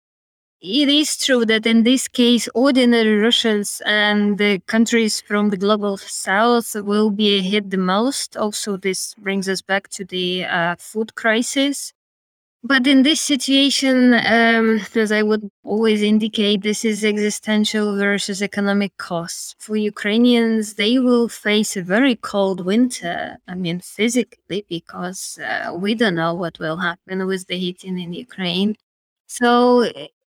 It 0.62 0.88
is 0.88 1.16
true 1.16 1.46
that 1.46 1.66
in 1.66 1.84
this 1.84 2.08
case, 2.08 2.48
ordinary 2.54 3.16
Russians 3.18 3.80
and 3.86 4.38
the 4.38 4.60
countries 4.66 5.20
from 5.20 5.50
the 5.50 5.56
global 5.56 5.96
south 5.98 6.74
will 6.76 7.10
be 7.10 7.40
hit 7.40 7.70
the 7.70 7.78
most. 7.78 8.36
Also, 8.36 8.76
this 8.76 9.14
brings 9.14 9.48
us 9.48 9.62
back 9.62 9.88
to 9.90 10.04
the 10.04 10.44
uh, 10.44 10.76
food 10.78 11.14
crisis. 11.14 11.92
But 12.62 12.86
in 12.86 13.02
this 13.04 13.20
situation, 13.22 14.12
um, 14.12 14.80
as 14.94 15.10
I 15.12 15.22
would 15.22 15.48
always 15.64 16.02
indicate, 16.02 16.62
this 16.62 16.84
is 16.84 17.02
existential 17.04 17.96
versus 17.96 18.42
economic 18.42 18.96
costs. 18.98 19.54
For 19.58 19.76
Ukrainians, 19.76 20.74
they 20.74 20.98
will 20.98 21.28
face 21.28 21.74
a 21.76 21.82
very 21.82 22.16
cold 22.16 22.64
winter. 22.66 23.38
I 23.48 23.54
mean, 23.54 23.80
physically, 23.80 24.66
because 24.68 25.38
uh, 25.38 25.72
we 25.74 25.94
don't 25.94 26.16
know 26.16 26.34
what 26.34 26.58
will 26.58 26.76
happen 26.76 27.26
with 27.26 27.46
the 27.46 27.56
heating 27.56 27.98
in 27.98 28.12
Ukraine. 28.12 28.76
So 29.26 29.90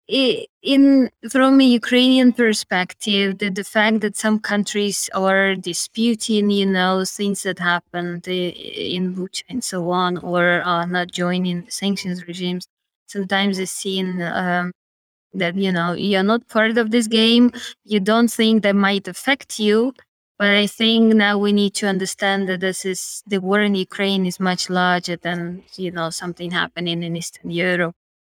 in 0.07 1.09
from 1.29 1.59
a 1.59 1.65
Ukrainian 1.65 2.31
perspective, 2.31 3.37
the, 3.39 3.49
the 3.49 3.63
fact 3.63 4.01
that 4.01 4.15
some 4.15 4.39
countries 4.39 5.09
are 5.13 5.55
disputing, 5.55 6.49
you 6.49 6.65
know, 6.65 7.03
things 7.05 7.43
that 7.43 7.59
happened 7.59 8.27
in 8.27 9.15
Bucha 9.15 9.43
and 9.49 9.63
so 9.63 9.89
on, 9.89 10.17
or 10.19 10.61
are 10.61 10.87
not 10.87 11.11
joining 11.11 11.69
sanctions 11.69 12.25
regimes, 12.27 12.67
sometimes 13.07 13.59
is 13.59 13.71
seen 13.71 14.21
um, 14.21 14.71
that 15.33 15.55
you 15.55 15.71
know 15.71 15.93
you're 15.93 16.23
not 16.23 16.47
part 16.47 16.77
of 16.77 16.91
this 16.91 17.07
game. 17.07 17.51
You 17.83 17.99
don't 17.99 18.29
think 18.31 18.63
that 18.63 18.75
might 18.75 19.07
affect 19.07 19.59
you, 19.59 19.93
but 20.39 20.49
I 20.49 20.67
think 20.67 21.15
now 21.15 21.37
we 21.37 21.51
need 21.53 21.73
to 21.75 21.87
understand 21.87 22.47
that 22.49 22.61
this 22.61 22.85
is 22.85 23.23
the 23.27 23.39
war 23.39 23.61
in 23.61 23.75
Ukraine 23.75 24.25
is 24.25 24.39
much 24.39 24.69
larger 24.69 25.17
than 25.17 25.63
you 25.75 25.91
know 25.91 26.09
something 26.11 26.51
happening 26.51 27.03
in 27.03 27.17
Eastern 27.17 27.51
Europe 27.51 27.95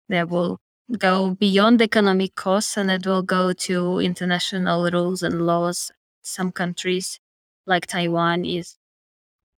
that 0.09 0.29
will 0.29 0.59
go 0.99 1.35
beyond 1.35 1.81
economic 1.83 2.35
costs 2.35 2.77
and 2.77 2.91
it 2.91 3.07
will 3.07 3.23
go 3.23 3.53
to 3.53 3.99
international 3.99 4.91
rules 4.91 5.23
and 5.23 5.47
laws. 5.47 5.91
Some 6.23 6.53
countries, 6.53 7.19
like 7.67 7.87
Taiwan, 7.87 8.45
is 8.45 8.77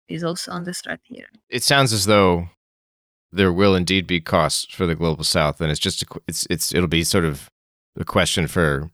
is 0.09 0.23
also 0.23 0.53
on 0.53 0.65
the 0.65 0.75
threat 0.75 1.01
here. 1.05 1.29
It 1.49 1.63
sounds 1.63 1.93
as 1.93 2.07
though 2.07 2.49
there 3.33 3.53
will 3.53 3.75
indeed 3.75 4.07
be 4.07 4.21
costs 4.21 4.73
for 4.73 4.87
the 4.87 4.95
global 4.95 5.25
south, 5.25 5.61
and 5.61 5.71
it's 5.71 5.81
just 5.81 6.03
a, 6.03 6.07
it's 6.29 6.47
it's 6.51 6.75
it'll 6.75 6.89
be 6.89 7.05
sort 7.05 7.25
of 7.25 7.51
a 7.97 8.05
question 8.05 8.47
for 8.47 8.91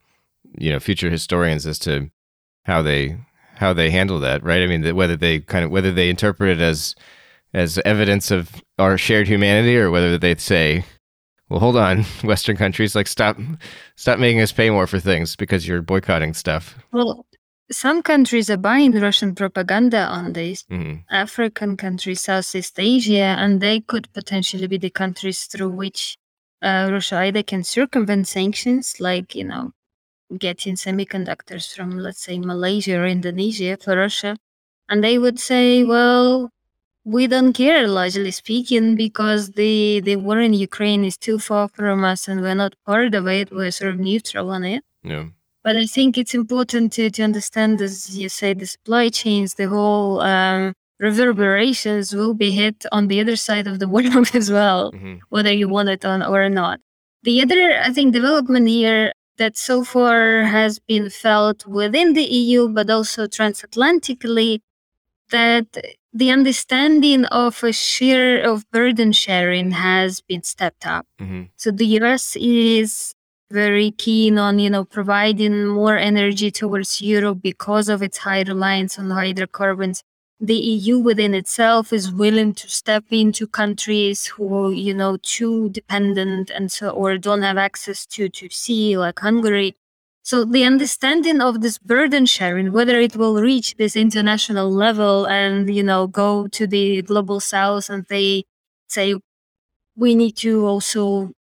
you 0.57 0.71
know 0.71 0.81
future 0.81 1.11
historians 1.11 1.67
as 1.67 1.79
to 1.81 2.11
how 2.65 2.83
they 2.83 3.19
how 3.57 3.73
they 3.73 3.91
handle 3.91 4.21
that, 4.21 4.43
right? 4.43 4.63
I 4.63 4.67
mean, 4.67 4.95
whether 4.95 5.17
they 5.17 5.41
kind 5.41 5.65
of 5.65 5.71
whether 5.71 5.93
they 5.93 6.09
interpret 6.09 6.59
it 6.59 6.63
as 6.63 6.95
as 7.53 7.79
evidence 7.85 8.31
of 8.31 8.63
our 8.79 8.97
shared 8.97 9.27
humanity, 9.27 9.77
or 9.77 9.91
whether 9.91 10.17
they 10.17 10.35
say 10.37 10.85
well, 11.49 11.61
hold 11.61 11.77
on, 11.77 12.03
Western 12.25 12.57
countries, 12.57 12.95
like 12.95 13.07
stop, 13.07 13.39
stop 13.97 14.19
making 14.19 14.41
us 14.41 14.53
pay 14.53 14.71
more 14.71 14.87
for 14.87 14.99
things 15.01 15.37
because 15.37 15.67
you're 15.67 15.83
boycotting 15.83 16.35
stuff. 16.35 16.77
Well, 16.93 17.27
some 17.71 18.03
countries 18.03 18.49
are 18.49 18.57
buying 18.57 18.93
Russian 18.93 19.35
propaganda 19.35 20.07
on 20.07 20.33
this. 20.33 20.65
Mm-hmm. 20.71 21.01
African 21.11 21.77
countries, 21.77 22.23
Southeast 22.23 22.79
Asia, 22.79 23.37
and 23.39 23.61
they 23.61 23.81
could 23.81 24.13
potentially 24.13 24.67
be 24.67 24.79
the 24.79 24.91
countries 24.91 25.45
through 25.45 25.71
which 25.71 26.17
uh, 26.63 26.89
Russia 26.91 27.19
either 27.19 27.43
can 27.43 27.63
circumvent 27.63 28.27
sanctions, 28.27 28.97
like 29.01 29.35
you 29.35 29.45
know, 29.45 29.73
getting 30.39 30.75
semiconductors 30.75 31.75
from, 31.75 31.99
let's 31.99 32.23
say, 32.23 32.39
Malaysia 32.39 32.99
or 32.99 33.07
Indonesia 33.07 33.77
for 33.77 33.97
Russia, 33.97 34.37
and 34.89 35.05
they 35.05 35.19
would 35.19 35.39
say, 35.39 35.85
well, 35.85 36.51
we 37.09 37.27
don't 37.27 37.55
care, 37.55 37.89
largely 37.89 38.31
speaking, 38.31 38.95
because 38.95 39.53
the, 39.53 40.01
the 40.01 40.17
war 40.17 40.41
in 40.41 40.53
Ukraine 40.53 41.05
is 41.07 41.17
too 41.17 41.39
far 41.39 41.67
from 41.69 42.05
us 42.05 42.29
and 42.29 42.43
we're 42.43 42.55
not 42.55 42.75
part 42.85 43.15
of 43.15 43.27
it. 43.27 43.51
We're 43.51 43.71
sort 43.71 43.93
of 43.95 43.99
neutral 43.99 44.51
on 44.51 44.63
it. 44.65 44.85
Yeah. 45.03 45.29
But 45.65 45.77
I 45.77 45.87
think 45.87 46.19
it's 46.19 46.35
important 46.35 46.93
to, 46.95 47.09
to 47.11 47.23
understand, 47.23 47.81
as 47.81 48.19
you 48.19 48.29
say, 48.29 48.53
the 48.53 48.67
supply 48.67 49.09
chains, 49.09 49.55
the 49.55 49.69
whole 49.69 50.21
um, 50.21 50.75
reverberations 51.01 52.15
will 52.15 52.35
be 52.35 52.51
hit 52.51 52.85
on 52.93 53.09
the 53.09 53.21
other 53.21 53.37
side 53.37 53.67
of 53.67 53.79
the 53.79 53.89
world 53.97 54.31
as 54.35 54.51
well, 54.51 54.93
mm-hmm. 54.93 55.17
whether 55.31 55.53
you 55.53 55.67
want 55.67 55.89
it 55.89 56.05
on 56.05 56.23
or 56.23 56.51
not. 56.51 56.79
The 57.23 57.41
other, 57.41 57.81
I 57.83 57.91
think, 57.91 58.13
development 58.13 58.69
here 58.69 59.13
that 59.39 59.57
so 59.57 59.83
far 59.83 60.43
has 60.43 60.79
been 60.79 61.09
felt 61.09 61.67
within 61.67 62.13
the 62.13 62.25
EU, 62.25 62.69
but 62.69 62.91
also 62.91 63.27
transatlantically, 63.27 64.61
that 65.31 65.67
the 66.13 66.31
understanding 66.31 67.25
of 67.27 67.63
a 67.63 67.73
share 67.73 68.43
of 68.43 68.69
burden 68.71 69.13
sharing 69.13 69.73
has 69.73 70.21
been 70.21 70.43
stepped 70.43 70.87
up. 70.87 71.07
Mm-hmm. 71.21 71.45
So 71.57 71.71
the 71.71 71.87
US 72.01 72.37
is 72.37 73.15
very 73.51 73.91
keen 73.93 74.39
on, 74.39 74.59
you 74.59 74.71
know, 74.71 74.85
providing 74.85 75.67
more 75.67 75.97
energy 75.97 76.51
towards 76.51 77.01
Europe 77.01 77.41
because 77.43 77.89
of 77.89 78.03
its 78.03 78.19
high 78.19 78.43
reliance 78.43 78.99
on 78.99 79.11
hydrocarbons. 79.11 80.03
The 80.41 80.57
EU 80.57 80.99
within 80.99 81.35
itself 81.35 81.93
is 81.93 82.13
willing 82.13 82.55
to 82.55 82.69
step 82.69 83.05
into 83.11 83.47
countries 83.47 84.27
who, 84.27 84.71
you 84.71 84.95
know, 84.95 85.17
too 85.23 85.71
dependent 85.71 86.51
and 86.51 86.71
so 86.71 86.91
or 86.91 87.19
don't 87.19 87.43
have 87.43 87.59
access 87.59 88.07
to 88.07 88.29
to 88.29 88.49
sea 88.49 88.97
like 88.97 89.19
Hungary 89.19 89.77
so 90.29 90.45
the 90.45 90.63
understanding 90.63 91.41
of 91.41 91.63
this 91.63 91.79
burden 91.79 92.27
sharing, 92.27 92.71
whether 92.71 93.01
it 93.01 93.17
will 93.17 93.41
reach 93.41 93.77
this 93.77 93.97
international 93.97 94.71
level 94.71 95.27
and 95.27 95.75
you 95.75 95.83
know 95.83 96.07
go 96.07 96.47
to 96.49 96.67
the 96.67 97.01
global 97.01 97.41
south 97.41 97.89
and 97.89 98.05
they 98.11 98.45
say 98.89 99.15
we 99.97 100.15
need 100.15 100.37
to 100.37 100.67
also 100.67 101.33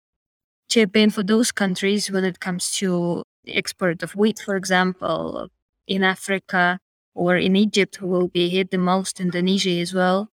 chip 0.69 0.95
in 0.95 1.10
for 1.10 1.21
those 1.21 1.52
countries 1.52 2.10
when 2.10 2.23
it 2.23 2.39
comes 2.39 2.71
to 2.78 3.23
the 3.43 3.58
export 3.58 4.04
of 4.04 4.15
wheat, 4.15 4.39
for 4.39 4.56
example, 4.56 5.50
in 5.86 6.02
Africa 6.02 6.80
or 7.13 7.36
in 7.36 7.58
Egypt, 7.58 7.97
who 7.97 8.08
will 8.08 8.30
be 8.30 8.47
hit 8.47 8.71
the 8.71 8.78
most, 8.78 9.19
Indonesia 9.19 9.82
as 9.82 9.93
well. 9.93 10.30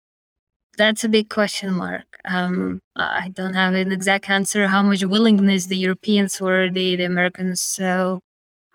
That's 0.75 1.03
a 1.03 1.09
big 1.09 1.29
question 1.29 1.75
mark. 1.75 2.17
Um, 2.25 2.79
I 2.95 3.29
don't 3.29 3.53
have 3.53 3.75
an 3.75 3.91
exact 3.91 4.27
answer 4.27 4.67
how 4.69 4.81
much 4.81 5.03
willingness 5.03 5.67
the 5.67 5.77
Europeans 5.77 6.41
or 6.41 6.71
the, 6.71 6.95
the 6.95 7.03
Americans 7.03 7.61
so 7.61 8.21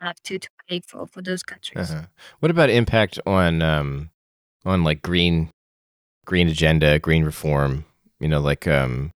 have 0.01 0.21
to, 0.25 0.39
to 0.39 0.49
pay 0.69 0.81
for 0.81 1.07
for 1.07 1.23
those 1.23 1.43
countries. 1.43 1.91
Uh-huh. 1.91 2.07
What 2.41 2.51
about 2.51 2.71
impact 2.71 3.19
on 3.27 3.63
um, 3.63 4.11
on 4.65 4.85
like 4.85 5.03
green 5.03 5.51
green 6.25 6.49
agenda, 6.49 6.99
green 6.99 7.25
reform? 7.25 7.85
You 8.21 8.29
know, 8.29 8.41
like 8.41 8.67
um, 8.67 9.11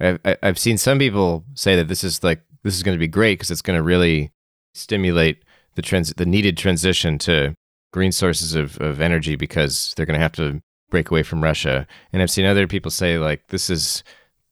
I've 0.00 0.18
I've 0.42 0.58
seen 0.58 0.78
some 0.78 0.98
people 0.98 1.44
say 1.54 1.76
that 1.76 1.88
this 1.88 2.04
is 2.04 2.22
like 2.22 2.42
this 2.62 2.76
is 2.76 2.82
going 2.82 2.96
to 2.96 3.00
be 3.00 3.08
great 3.08 3.38
because 3.38 3.50
it's 3.50 3.62
going 3.62 3.78
to 3.78 3.82
really 3.82 4.30
stimulate 4.74 5.44
the 5.74 5.82
trans 5.82 6.12
the 6.14 6.26
needed 6.26 6.56
transition 6.56 7.18
to 7.18 7.54
green 7.92 8.12
sources 8.12 8.54
of, 8.54 8.78
of 8.80 9.00
energy 9.00 9.34
because 9.36 9.94
they're 9.96 10.06
going 10.06 10.18
to 10.18 10.22
have 10.22 10.32
to 10.32 10.60
break 10.90 11.10
away 11.10 11.22
from 11.22 11.42
Russia. 11.42 11.86
And 12.12 12.22
I've 12.22 12.30
seen 12.30 12.44
other 12.44 12.66
people 12.66 12.90
say 12.90 13.18
like 13.18 13.48
this 13.48 13.70
is 13.70 14.02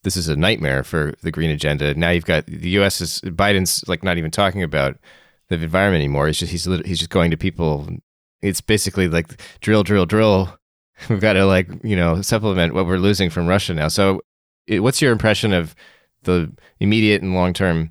this 0.03 0.17
is 0.17 0.29
a 0.29 0.37
nightmare 0.37 0.85
for 0.85 1.15
the 1.23 1.33
green 1.33 1.51
agenda. 1.51 1.95
Now 1.95 2.11
you've 2.11 2.25
got 2.25 2.47
the 2.47 2.71
U.S. 2.71 3.01
is 3.01 3.21
Biden's 3.23 3.87
like 3.89 4.03
not 4.03 4.19
even 4.19 4.31
talking 4.31 4.63
about 4.63 4.99
the 5.49 5.57
environment 5.57 6.01
anymore. 6.01 6.27
He's 6.27 6.39
just 6.39 6.53
he's 6.53 6.65
he's 6.65 6.99
just 6.99 7.11
going 7.11 7.31
to 7.31 7.37
people. 7.37 7.89
It's 8.43 8.61
basically 8.61 9.09
like 9.09 9.41
drill, 9.61 9.83
drill, 9.83 10.07
drill. 10.07 10.59
We've 11.09 11.21
got 11.21 11.35
to 11.35 11.45
like 11.45 11.69
you 11.83 11.97
know 11.97 12.23
supplement 12.23 12.75
what 12.75 12.87
we're 12.87 12.99
losing 12.99 13.31
from 13.31 13.47
Russia 13.47 13.75
now. 13.75 13.89
So, 13.89 14.23
it, 14.67 14.81
what's 14.81 15.03
your 15.03 15.13
impression 15.13 15.53
of 15.53 15.75
the 16.23 16.53
immediate 16.81 17.23
and 17.23 17.35
long 17.35 17.53
term 17.53 17.91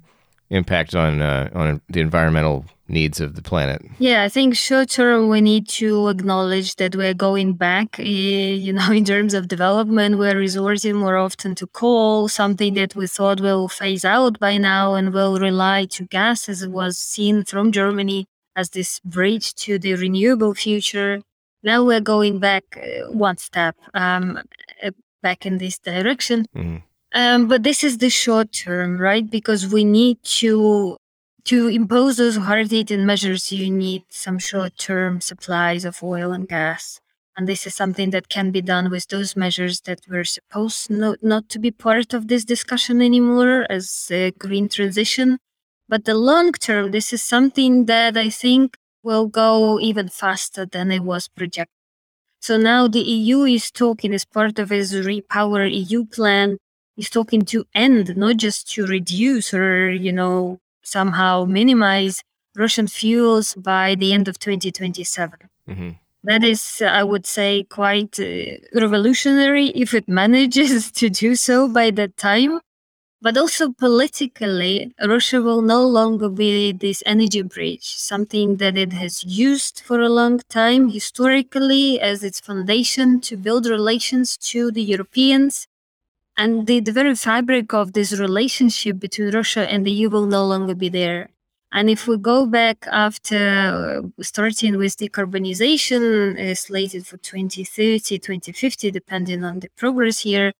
impact 0.49 0.95
on 0.95 1.21
uh, 1.21 1.49
on 1.53 1.81
the 1.89 1.99
environmental 1.99 2.65
needs 2.87 3.19
of 3.19 3.35
the 3.35 3.41
planet? 3.41 3.81
Yeah, 3.99 4.23
I 4.23 4.29
think 4.29 4.55
short 4.55 4.89
term 4.89 5.29
we 5.29 5.41
need 5.41 5.67
to 5.69 6.07
acknowledge 6.07 6.75
that 6.75 6.95
we're 6.95 7.13
going 7.13 7.53
back. 7.53 7.99
Eh, 7.99 8.03
you 8.03 8.73
know, 8.73 8.91
in 8.99 9.05
terms 9.05 9.33
of 9.33 9.47
development, 9.47 10.17
we're 10.17 10.37
resorting 10.37 10.95
more 10.95 11.17
often 11.17 11.55
to 11.55 11.67
coal, 11.67 12.27
something 12.27 12.73
that 12.75 12.95
we 12.95 13.07
thought 13.07 13.41
will 13.41 13.67
phase 13.67 14.05
out 14.05 14.39
by 14.39 14.57
now, 14.57 14.93
and 14.93 15.13
will 15.13 15.39
rely 15.39 15.85
to 15.85 16.05
gas, 16.05 16.49
as 16.49 16.61
it 16.61 16.71
was 16.71 16.97
seen 16.97 17.43
from 17.43 17.71
Germany 17.71 18.25
as 18.55 18.69
this 18.69 18.99
bridge 19.01 19.53
to 19.55 19.77
the 19.77 19.95
renewable 19.95 20.53
future. 20.53 21.21
Now 21.63 21.83
we're 21.83 21.99
going 21.99 22.39
back 22.39 22.63
uh, 22.77 23.11
one 23.11 23.37
step 23.37 23.75
um, 23.93 24.39
uh, 24.83 24.91
back 25.21 25.45
in 25.45 25.57
this 25.57 25.77
direction. 25.77 26.45
Mm-hmm. 26.55 26.77
Um, 27.13 27.47
but 27.47 27.63
this 27.63 27.83
is 27.83 27.97
the 27.97 28.09
short 28.09 28.51
term, 28.51 28.97
right? 28.97 29.29
Because 29.29 29.67
we 29.67 29.83
need 29.83 30.21
to 30.41 30.97
to 31.45 31.67
impose 31.67 32.17
those 32.17 32.37
hard-hitting 32.37 33.05
measures, 33.05 33.51
you 33.51 33.69
need 33.71 34.03
some 34.09 34.39
short-term 34.39 35.21
supplies 35.21 35.85
of 35.85 36.01
oil 36.03 36.31
and 36.31 36.47
gas. 36.47 36.99
And 37.37 37.47
this 37.47 37.67
is 37.67 37.75
something 37.75 38.11
that 38.11 38.29
can 38.29 38.51
be 38.51 38.61
done 38.61 38.89
with 38.89 39.07
those 39.09 39.35
measures 39.35 39.81
that 39.81 39.99
were 40.09 40.23
supposed 40.23 40.89
not, 40.89 41.21
not 41.21 41.49
to 41.49 41.59
be 41.59 41.69
part 41.69 42.13
of 42.13 42.27
this 42.27 42.45
discussion 42.45 43.01
anymore 43.01 43.67
as 43.69 44.07
a 44.09 44.31
green 44.31 44.69
transition. 44.69 45.37
But 45.87 46.05
the 46.05 46.15
long 46.15 46.53
term, 46.53 46.91
this 46.91 47.13
is 47.13 47.21
something 47.21 47.85
that 47.85 48.17
I 48.17 48.29
think 48.29 48.77
will 49.03 49.27
go 49.27 49.79
even 49.79 50.07
faster 50.09 50.65
than 50.65 50.91
it 50.91 51.03
was 51.03 51.27
projected. 51.27 51.75
So 52.39 52.57
now 52.57 52.87
the 52.87 53.01
EU 53.01 53.43
is 53.43 53.69
talking 53.69 54.13
as 54.13 54.25
part 54.25 54.57
of 54.57 54.71
its 54.71 54.93
Repower 54.93 55.69
EU 55.71 56.05
plan, 56.05 56.57
is 56.97 57.09
talking 57.09 57.41
to 57.43 57.65
end, 57.75 58.15
not 58.15 58.37
just 58.37 58.71
to 58.71 58.85
reduce 58.85 59.53
or, 59.53 59.91
you 59.91 60.13
know, 60.13 60.59
somehow 60.85 61.45
minimize 61.45 62.21
Russian 62.55 62.87
fuels 62.87 63.55
by 63.55 63.95
the 63.95 64.13
end 64.13 64.27
of 64.27 64.39
2027. 64.39 65.39
Mm-hmm. 65.69 65.89
That 66.23 66.43
is, 66.43 66.81
I 66.81 67.03
would 67.03 67.25
say, 67.27 67.63
quite 67.69 68.19
uh, 68.19 68.57
revolutionary 68.73 69.67
if 69.69 69.93
it 69.93 70.07
manages 70.07 70.91
to 70.99 71.09
do 71.09 71.35
so 71.35 71.67
by 71.67 71.91
that 71.91 72.17
time. 72.17 72.59
But 73.21 73.37
also 73.37 73.71
politically, 73.71 74.93
Russia 75.03 75.41
will 75.41 75.61
no 75.61 75.85
longer 75.87 76.29
be 76.29 76.71
this 76.71 77.01
energy 77.05 77.41
bridge, 77.41 77.95
something 77.95 78.57
that 78.57 78.77
it 78.77 78.93
has 78.93 79.23
used 79.23 79.79
for 79.79 79.99
a 79.99 80.09
long 80.09 80.41
time 80.49 80.89
historically 80.89 81.99
as 81.99 82.23
its 82.23 82.39
foundation 82.39 83.21
to 83.21 83.37
build 83.37 83.65
relations 83.65 84.37
to 84.51 84.69
the 84.69 84.83
Europeans. 84.83 85.67
And 86.37 86.67
the, 86.67 86.81
the 86.81 86.91
very 86.91 87.15
fabric 87.15 87.73
of 87.73 87.93
this 87.93 88.19
relationship 88.19 88.99
between 88.99 89.31
Russia 89.33 89.69
and 89.71 89.85
the 89.85 89.91
EU 89.91 90.09
will 90.09 90.25
no 90.25 90.45
longer 90.45 90.75
be 90.75 90.89
there. 90.89 91.29
And 91.71 91.89
if 91.89 92.07
we 92.07 92.17
go 92.17 92.45
back 92.45 92.85
after 92.91 94.03
uh, 94.17 94.23
starting 94.23 94.77
with 94.77 94.97
decarbonization 94.97 96.51
uh, 96.51 96.55
slated 96.55 97.05
for 97.05 97.17
2030, 97.17 98.19
2050, 98.19 98.91
depending 98.91 99.43
on 99.43 99.59
the 99.59 99.69
progress 99.75 100.19
here, 100.19 100.53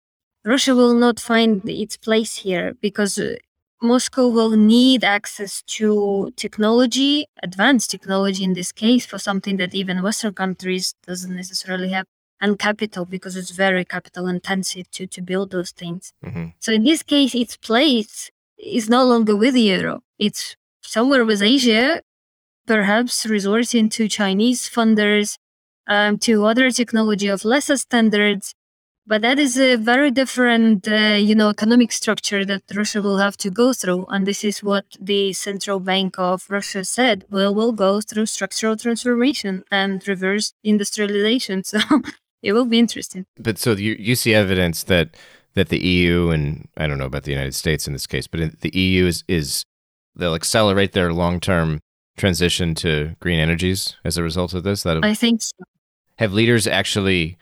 Russia 0.44 0.76
will 0.76 0.94
not 0.94 1.20
find 1.20 1.68
its 1.68 1.98
place 1.98 2.36
here 2.38 2.76
because 2.82 3.18
uh, 3.18 3.36
Moscow 3.82 4.28
will 4.28 4.52
need 4.52 5.04
access 5.04 5.62
to 5.64 6.34
technology, 6.36 7.28
advanced 7.44 7.92
technology 7.92 8.44
in 8.44 8.54
this 8.54 8.72
case, 8.72 9.06
for 9.06 9.18
something 9.18 9.58
that 9.58 9.76
even 9.76 10.02
Western 10.02 10.34
countries 10.34 10.96
doesn't 11.06 11.36
necessarily 11.36 11.90
have, 11.90 12.06
and 12.42 12.60
capital 12.60 13.06
because 13.06 13.36
it's 13.36 13.52
very 13.52 13.86
capital 13.86 14.28
intensive 14.28 14.90
to, 14.92 15.08
to 15.08 15.22
build 15.22 15.52
those 15.52 15.72
things. 15.72 16.14
Mm-hmm. 16.24 16.48
So 16.60 16.72
in 16.72 16.84
this 16.84 17.04
case, 17.04 17.34
its 17.34 17.58
place 17.58 18.32
is 18.58 18.90
no 18.90 19.06
longer 19.06 19.36
with 19.36 19.56
Europe. 19.56 20.04
It's 20.20 20.56
somewhere 20.82 21.26
with 21.26 21.42
Asia, 21.42 22.02
perhaps 22.66 23.26
resorting 23.26 23.90
to 23.90 24.08
Chinese 24.08 24.70
funders, 24.70 25.38
um, 25.88 26.18
to 26.20 26.46
other 26.46 26.72
technology 26.72 27.28
of 27.28 27.46
lesser 27.46 27.78
standards. 27.78 28.54
But 29.08 29.22
that 29.22 29.38
is 29.38 29.56
a 29.60 29.76
very 29.76 30.10
different, 30.10 30.88
uh, 30.88 31.18
you 31.20 31.36
know, 31.36 31.50
economic 31.50 31.92
structure 31.92 32.44
that 32.44 32.64
Russia 32.74 33.04
will 33.04 33.20
have 33.20 33.38
to 33.38 33.52
go 33.52 33.72
through. 33.72 34.08
And 34.10 34.26
this 34.26 34.44
is 34.44 34.64
what 34.64 34.86
the 35.00 35.32
central 35.34 35.80
bank 35.80 36.16
of 36.18 36.48
Russia 36.50 36.84
said. 36.84 37.24
Well, 37.30 37.54
we'll 37.54 37.72
go 37.72 38.02
through 38.02 38.26
structural 38.26 38.76
transformation 38.76 39.64
and 39.70 40.06
reverse 40.08 40.54
industrialization. 40.64 41.64
So 41.76 41.80
it 42.46 42.54
will 42.54 42.66
be 42.66 42.78
interesting. 42.78 43.26
But 43.38 43.58
so 43.58 43.72
you, 43.74 43.96
you 44.00 44.16
see 44.16 44.34
evidence 44.34 44.84
that 44.84 45.18
that 45.56 45.70
the 45.70 45.80
EU 45.80 46.30
and 46.30 46.68
I 46.78 46.86
don't 46.86 46.98
know 46.98 47.06
about 47.06 47.24
the 47.24 47.32
United 47.32 47.56
States 47.56 47.88
in 47.88 47.94
this 47.94 48.06
case, 48.06 48.28
but 48.28 48.62
the 48.62 48.78
EU 48.78 49.08
is 49.08 49.24
is 49.28 49.66
they'll 50.16 50.36
accelerate 50.36 50.94
their 50.94 51.12
long 51.12 51.40
term 51.40 51.80
transition 52.18 52.76
to 52.76 53.16
green 53.20 53.40
energies 53.40 53.96
as 54.06 54.18
a 54.18 54.24
result 54.24 54.54
of 54.54 54.64
this? 54.64 54.84
That 54.84 55.04
I 55.04 55.16
think 55.16 55.42
so. 55.42 55.64
Have 56.20 56.34
leaders 56.34 56.68
actually 56.68 57.38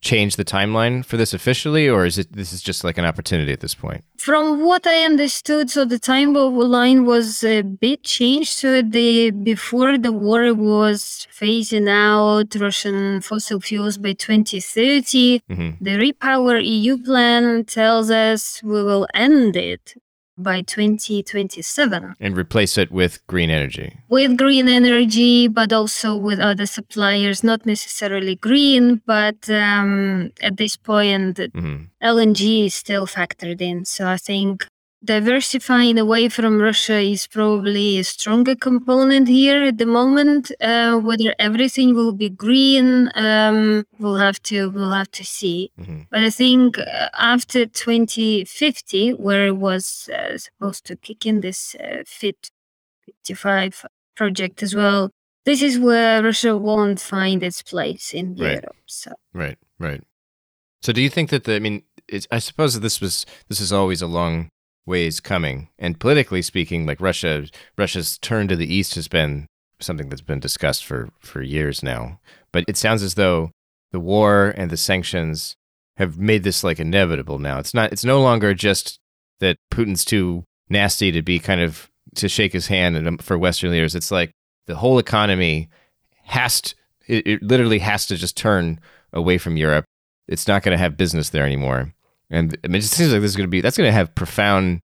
changed 0.00 0.36
the 0.36 0.44
timeline 0.44 1.04
for 1.04 1.16
this 1.16 1.34
officially, 1.34 1.88
or 1.88 2.04
is 2.06 2.18
it 2.18 2.32
this 2.32 2.52
is 2.52 2.62
just 2.62 2.84
like 2.84 2.98
an 2.98 3.04
opportunity 3.04 3.52
at 3.52 3.60
this 3.60 3.74
point? 3.74 4.04
From 4.18 4.64
what 4.64 4.86
I 4.86 5.04
understood, 5.04 5.70
so 5.70 5.84
the 5.84 5.98
timeline 5.98 7.04
was 7.04 7.44
a 7.44 7.62
bit 7.62 8.02
changed. 8.02 8.50
So 8.50 8.82
the 8.82 9.30
before 9.30 9.98
the 9.98 10.12
war 10.12 10.54
was 10.54 11.26
phasing 11.32 11.88
out 11.88 12.54
Russian 12.60 13.20
fossil 13.20 13.60
fuels 13.60 13.98
by 13.98 14.12
2030. 14.12 15.42
Mm-hmm. 15.50 15.84
The 15.84 16.12
Repower 16.12 16.60
EU 16.64 16.98
plan 16.98 17.64
tells 17.64 18.10
us 18.10 18.62
we 18.62 18.82
will 18.82 19.06
end 19.14 19.56
it 19.56 19.94
by 20.42 20.62
2027 20.62 22.14
and 22.20 22.36
replace 22.36 22.76
it 22.78 22.90
with 22.90 23.24
green 23.26 23.50
energy. 23.50 23.98
With 24.08 24.36
green 24.36 24.68
energy 24.68 25.48
but 25.48 25.72
also 25.72 26.16
with 26.16 26.38
other 26.38 26.66
suppliers 26.66 27.44
not 27.44 27.66
necessarily 27.66 28.36
green 28.36 29.02
but 29.06 29.48
um, 29.50 30.32
at 30.42 30.56
this 30.56 30.76
point 30.76 31.36
mm-hmm. 31.36 31.84
lng 32.02 32.66
is 32.66 32.74
still 32.74 33.06
factored 33.06 33.60
in. 33.60 33.84
So 33.84 34.08
i 34.08 34.16
think 34.16 34.66
diversifying 35.02 35.98
away 35.98 36.28
from 36.28 36.60
Russia 36.60 36.98
is 36.98 37.26
probably 37.26 37.98
a 37.98 38.04
stronger 38.04 38.54
component 38.54 39.28
here 39.28 39.64
at 39.64 39.78
the 39.78 39.86
moment. 39.86 40.52
Uh, 40.60 40.98
whether 40.98 41.34
everything 41.38 41.94
will 41.94 42.12
be 42.12 42.28
green, 42.28 43.10
um, 43.14 43.84
we'll 43.98 44.16
have 44.16 44.42
to 44.42 44.70
we'll 44.70 44.90
have 44.90 45.10
to 45.12 45.24
see. 45.24 45.70
Mm-hmm. 45.80 46.00
But 46.10 46.20
I 46.20 46.30
think 46.30 46.78
uh, 46.78 47.08
after 47.18 47.66
2050, 47.66 49.14
where 49.14 49.46
it 49.46 49.56
was 49.56 50.08
uh, 50.12 50.36
supposed 50.38 50.84
to 50.86 50.96
kick 50.96 51.26
in 51.26 51.40
this 51.40 51.74
uh, 51.76 52.02
Fit 52.06 52.50
55 53.06 53.86
project 54.16 54.62
as 54.62 54.74
well, 54.74 55.10
this 55.44 55.62
is 55.62 55.78
where 55.78 56.22
Russia 56.22 56.56
won't 56.56 57.00
find 57.00 57.42
its 57.42 57.62
place 57.62 58.12
in 58.12 58.36
right. 58.36 58.52
Europe. 58.52 58.76
So 58.86 59.12
right, 59.32 59.58
right. 59.78 60.02
So 60.82 60.92
do 60.92 61.00
you 61.00 61.10
think 61.10 61.30
that 61.30 61.44
the? 61.44 61.56
I 61.56 61.58
mean, 61.58 61.82
I 62.30 62.38
suppose 62.38 62.78
this 62.80 63.00
was 63.00 63.24
this 63.48 63.60
is 63.60 63.72
always 63.72 64.02
a 64.02 64.06
long 64.06 64.50
ways 64.86 65.20
coming. 65.20 65.68
And 65.78 66.00
politically 66.00 66.42
speaking, 66.42 66.86
like 66.86 67.00
Russia, 67.00 67.46
Russia's 67.76 68.18
turn 68.18 68.48
to 68.48 68.56
the 68.56 68.72
east 68.72 68.94
has 68.94 69.08
been 69.08 69.46
something 69.80 70.08
that's 70.08 70.20
been 70.22 70.40
discussed 70.40 70.84
for 70.84 71.08
for 71.20 71.42
years 71.42 71.82
now. 71.82 72.20
But 72.52 72.64
it 72.68 72.76
sounds 72.76 73.02
as 73.02 73.14
though 73.14 73.50
the 73.92 74.00
war 74.00 74.54
and 74.56 74.70
the 74.70 74.76
sanctions 74.76 75.56
have 75.96 76.18
made 76.18 76.42
this 76.44 76.64
like 76.64 76.80
inevitable 76.80 77.38
now. 77.38 77.58
It's 77.58 77.74
not. 77.74 77.92
It's 77.92 78.04
no 78.04 78.20
longer 78.20 78.54
just 78.54 78.98
that 79.40 79.56
Putin's 79.72 80.04
too 80.04 80.44
nasty 80.68 81.12
to 81.12 81.22
be 81.22 81.38
kind 81.38 81.60
of 81.60 81.90
to 82.16 82.28
shake 82.28 82.52
his 82.52 82.68
hand 82.68 82.96
and 82.96 83.06
um, 83.06 83.18
for 83.18 83.38
Western 83.38 83.70
leaders. 83.70 83.94
It's 83.94 84.10
like 84.10 84.32
the 84.66 84.76
whole 84.76 84.98
economy 84.98 85.68
has 86.24 86.60
to. 86.62 86.74
It, 87.06 87.26
it 87.26 87.42
literally 87.42 87.80
has 87.80 88.06
to 88.06 88.16
just 88.16 88.36
turn 88.36 88.80
away 89.12 89.38
from 89.38 89.56
Europe. 89.56 89.84
It's 90.28 90.46
not 90.46 90.62
going 90.62 90.72
to 90.72 90.82
have 90.82 90.96
business 90.96 91.30
there 91.30 91.44
anymore. 91.44 91.92
And 92.30 92.56
I 92.64 92.68
mean, 92.68 92.78
it 92.78 92.84
seems 92.84 93.12
like 93.12 93.20
this 93.20 93.30
is 93.30 93.36
going 93.36 93.48
to 93.48 93.50
be 93.50 93.60
that's 93.60 93.76
going 93.76 93.88
to 93.88 93.92
have 93.92 94.14
profound 94.14 94.80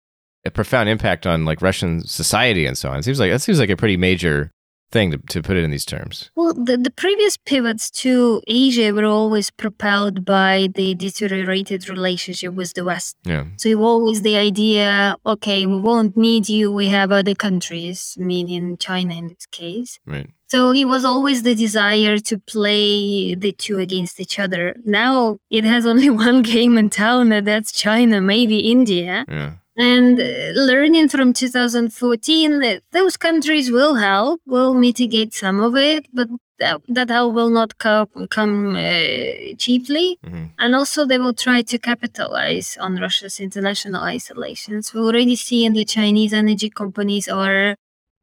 a 0.45 0.51
profound 0.51 0.89
impact 0.89 1.27
on 1.27 1.45
like 1.45 1.61
Russian 1.61 2.01
society 2.01 2.65
and 2.65 2.77
so 2.77 2.89
on. 2.89 2.99
It 2.99 3.03
seems 3.03 3.19
like 3.19 3.31
that 3.31 3.41
seems 3.41 3.59
like 3.59 3.69
a 3.69 3.77
pretty 3.77 3.97
major 3.97 4.51
thing 4.91 5.11
to, 5.11 5.17
to 5.17 5.41
put 5.41 5.57
it 5.57 5.63
in 5.63 5.71
these 5.71 5.85
terms. 5.85 6.31
Well, 6.35 6.53
the, 6.53 6.77
the 6.77 6.91
previous 6.91 7.37
pivots 7.37 7.89
to 8.01 8.41
Asia 8.47 8.93
were 8.93 9.05
always 9.05 9.49
propelled 9.49 10.25
by 10.25 10.69
the 10.75 10.95
deteriorated 10.95 11.89
relationship 11.89 12.53
with 12.53 12.73
the 12.73 12.83
West. 12.83 13.17
Yeah. 13.23 13.45
So 13.57 13.69
it 13.69 13.75
was 13.79 13.85
always 13.85 14.21
the 14.21 14.37
idea, 14.37 15.15
okay, 15.25 15.65
we 15.65 15.79
won't 15.79 16.15
need 16.17 16.49
you. 16.49 16.71
We 16.71 16.87
have 16.89 17.11
other 17.11 17.35
countries, 17.35 18.15
meaning 18.19 18.77
China 18.77 19.15
in 19.15 19.29
this 19.29 19.45
case. 19.45 19.99
Right. 20.05 20.29
So 20.47 20.73
it 20.73 20.83
was 20.83 21.05
always 21.05 21.43
the 21.43 21.55
desire 21.55 22.17
to 22.17 22.37
play 22.37 23.35
the 23.35 23.53
two 23.53 23.79
against 23.79 24.19
each 24.19 24.37
other. 24.37 24.75
Now 24.83 25.37
it 25.49 25.63
has 25.63 25.85
only 25.85 26.09
one 26.27 26.41
game 26.41 26.77
in 26.77 26.89
town, 26.89 27.31
and 27.31 27.47
that's 27.47 27.71
China, 27.71 28.19
maybe 28.19 28.59
India. 28.59 29.25
Yeah. 29.29 29.53
And 29.81 30.19
uh, 30.19 30.51
learning 30.53 31.09
from 31.09 31.33
2014, 31.33 32.81
those 32.91 33.17
countries 33.17 33.71
will 33.71 33.95
help, 33.95 34.39
will 34.45 34.75
mitigate 34.75 35.33
some 35.33 35.59
of 35.59 35.75
it, 35.75 36.05
but 36.13 36.27
that, 36.59 36.81
that 36.87 37.09
help 37.09 37.33
will 37.33 37.49
not 37.49 37.79
come, 37.79 38.07
come 38.29 38.75
uh, 38.75 39.55
cheaply. 39.57 40.19
Mm-hmm. 40.23 40.43
And 40.59 40.75
also, 40.75 41.03
they 41.07 41.17
will 41.17 41.33
try 41.33 41.63
to 41.63 41.79
capitalize 41.79 42.77
on 42.79 42.97
Russia's 42.97 43.39
international 43.39 44.03
isolations. 44.03 44.93
We 44.93 45.01
already 45.01 45.35
see 45.35 45.65
in 45.65 45.73
the 45.73 45.83
Chinese 45.83 46.31
energy 46.31 46.69
companies 46.69 47.27
are 47.27 47.75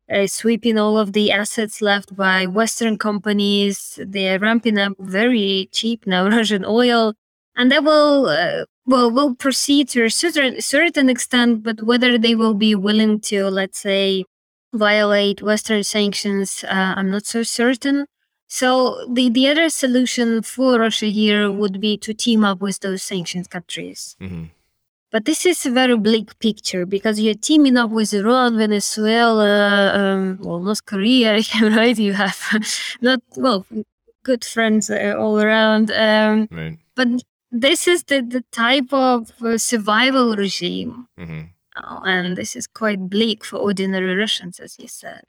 uh, 0.08 0.28
sweeping 0.28 0.78
all 0.78 0.96
of 0.96 1.12
the 1.12 1.32
assets 1.32 1.82
left 1.82 2.14
by 2.14 2.46
Western 2.46 2.98
companies. 2.98 3.98
They're 4.00 4.38
ramping 4.38 4.78
up 4.78 4.92
very 5.00 5.68
cheap 5.72 6.06
now 6.06 6.28
Russian 6.36 6.64
oil, 6.64 7.14
and 7.58 7.70
that 7.72 7.84
will 7.84 8.26
uh, 8.26 8.64
well 8.86 9.10
will 9.10 9.34
proceed 9.34 9.88
to 9.90 10.04
a 10.04 10.10
certain 10.10 10.60
certain 10.62 11.10
extent. 11.10 11.62
But 11.62 11.82
whether 11.82 12.16
they 12.16 12.34
will 12.34 12.54
be 12.54 12.74
willing 12.74 13.20
to, 13.28 13.50
let's 13.50 13.80
say, 13.80 14.24
violate 14.72 15.42
Western 15.42 15.84
sanctions, 15.84 16.64
uh, 16.64 16.94
I'm 16.96 17.10
not 17.10 17.26
so 17.26 17.42
certain. 17.42 18.06
So 18.46 19.04
the 19.12 19.28
the 19.28 19.48
other 19.48 19.68
solution 19.68 20.42
for 20.42 20.78
Russia 20.78 21.06
here 21.06 21.50
would 21.50 21.80
be 21.80 21.98
to 21.98 22.14
team 22.14 22.44
up 22.44 22.60
with 22.60 22.80
those 22.80 23.02
sanctioned 23.02 23.50
countries. 23.50 24.16
Mm-hmm. 24.20 24.44
But 25.10 25.24
this 25.24 25.46
is 25.46 25.64
a 25.64 25.70
very 25.70 25.96
bleak 25.96 26.38
picture 26.38 26.84
because 26.84 27.18
you're 27.18 27.34
teaming 27.34 27.78
up 27.78 27.90
with 27.90 28.12
Iran, 28.12 28.58
Venezuela, 28.58 29.94
um, 29.94 30.38
well, 30.42 30.60
North 30.60 30.84
Korea, 30.84 31.40
right? 31.62 31.98
You 31.98 32.12
have 32.12 32.38
not, 33.00 33.22
well, 33.36 33.64
good 34.22 34.44
friends 34.44 34.90
uh, 34.90 35.14
all 35.18 35.40
around. 35.40 35.90
Um, 35.90 36.48
right. 36.50 36.78
But 36.94 37.08
this 37.50 37.88
is 37.88 38.04
the, 38.04 38.20
the 38.20 38.44
type 38.52 38.92
of 38.92 39.32
uh, 39.42 39.58
survival 39.58 40.37
regime. 40.37 41.08
Mm-hmm. 41.18 41.40
Oh, 41.82 42.02
and 42.04 42.37
this 42.37 42.56
is 42.56 42.66
quite 42.66 43.08
bleak 43.08 43.44
for 43.44 43.56
ordinary 43.56 44.14
Russians, 44.14 44.58
as 44.58 44.76
you 44.78 44.88
said. 44.88 45.22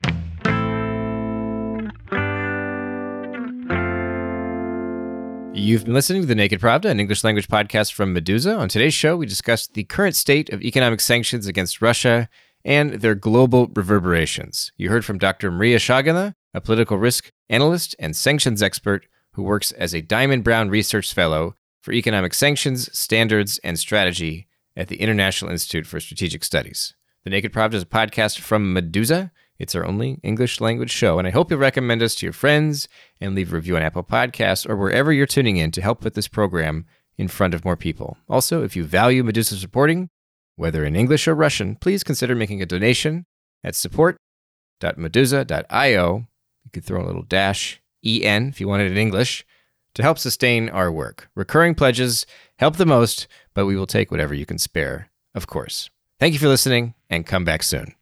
You've 5.54 5.86
been 5.86 5.94
listening 5.94 6.22
to 6.22 6.28
the 6.28 6.36
Naked 6.36 6.62
Pravda, 6.62 6.86
an 6.86 7.00
English 7.00 7.24
language 7.24 7.48
podcast 7.48 7.94
from 7.94 8.16
Meduza. 8.16 8.58
On 8.58 8.70
today's 8.70 8.94
show, 8.94 9.18
we 9.18 9.26
discussed 9.26 9.74
the 9.74 9.84
current 9.84 10.16
state 10.16 10.50
of 10.50 10.62
economic 10.62 11.02
sanctions 11.02 11.48
against 11.48 11.82
Russia 11.82 12.30
and 12.66 12.94
their 12.94 13.16
global 13.16 13.68
reverberations. 13.68 14.72
You 14.78 14.90
heard 14.90 15.06
from 15.06 15.18
Dr. 15.18 15.52
Maria 15.52 15.78
Shagina, 15.78 16.34
a 16.54 16.62
political 16.62 16.98
risk 16.98 17.32
analyst 17.50 17.96
and 18.00 18.16
sanctions 18.16 18.64
expert 18.64 19.06
who 19.34 19.44
works 19.44 19.72
as 19.74 19.94
a 19.94 20.02
Diamond 20.02 20.44
Brown 20.44 20.70
Research 20.70 21.14
Fellow 21.14 21.56
for 21.90 21.94
Economic 21.94 22.36
Sanctions, 22.36 22.96
Standards, 22.96 23.60
and 23.64 23.80
Strategy 23.80 24.48
at 24.78 24.90
the 24.90 24.98
International 24.98 25.50
Institute 25.50 25.88
for 25.88 26.00
Strategic 26.00 26.44
Studies. 26.44 26.94
The 27.24 27.32
Naked 27.32 27.52
Pravda 27.52 27.74
is 27.74 27.82
a 27.82 27.88
podcast 27.88 28.38
from 28.38 28.76
Meduza. 28.76 29.32
It's 29.58 29.74
our 29.74 29.84
only 29.84 30.20
English 30.22 30.62
language 30.62 30.92
show, 30.92 31.18
and 31.18 31.28
I 31.28 31.32
hope 31.32 31.50
you'll 31.50 31.60
recommend 31.60 32.04
us 32.04 32.14
to 32.16 32.28
your 32.28 32.34
friends 32.34 32.88
and 33.20 33.34
leave 33.34 33.52
a 33.52 33.56
review 33.56 33.76
on 33.76 33.82
Apple 33.82 34.04
Podcasts 34.04 34.70
or 34.70 34.76
wherever 34.76 35.12
you're 35.12 35.26
tuning 35.26 35.58
in 35.58 35.72
to 35.72 35.82
help 35.82 36.02
put 36.02 36.14
this 36.14 36.28
program 36.28 36.86
in 37.18 37.28
front 37.28 37.56
of 37.56 37.66
more 37.66 37.76
people. 37.76 38.18
Also, 38.30 38.64
if 38.64 38.76
you 38.76 38.84
value 38.84 39.24
Meduza's 39.24 39.64
reporting, 39.64 40.12
whether 40.58 40.86
in 40.86 40.96
English 40.96 41.28
or 41.28 41.34
Russian, 41.34 41.76
please 41.76 42.04
consider 42.04 42.36
making 42.36 42.62
a 42.62 42.68
donation 42.68 43.26
at 43.64 43.74
support.meduza.io. 43.74 46.28
You 46.66 46.72
could 46.72 46.86
throw 46.86 47.04
a 47.04 47.08
little 47.08 47.24
dash 47.24 47.82
en 48.06 48.50
if 48.50 48.62
you 48.62 48.68
want 48.68 48.84
it 48.84 48.92
in 48.92 48.98
English 48.98 49.44
to 50.00 50.04
help 50.04 50.18
sustain 50.18 50.70
our 50.70 50.90
work. 50.90 51.30
Recurring 51.36 51.76
pledges 51.76 52.26
help 52.58 52.78
the 52.78 52.86
most, 52.86 53.28
but 53.54 53.66
we 53.66 53.76
will 53.76 53.86
take 53.86 54.12
whatever 54.12 54.34
you 54.34 54.46
can 54.46 54.58
spare, 54.58 55.10
of 55.36 55.46
course. 55.46 55.90
Thank 56.22 56.32
you 56.32 56.40
for 56.40 56.48
listening 56.48 56.94
and 57.10 57.26
come 57.26 57.44
back 57.44 57.64
soon. 57.64 57.96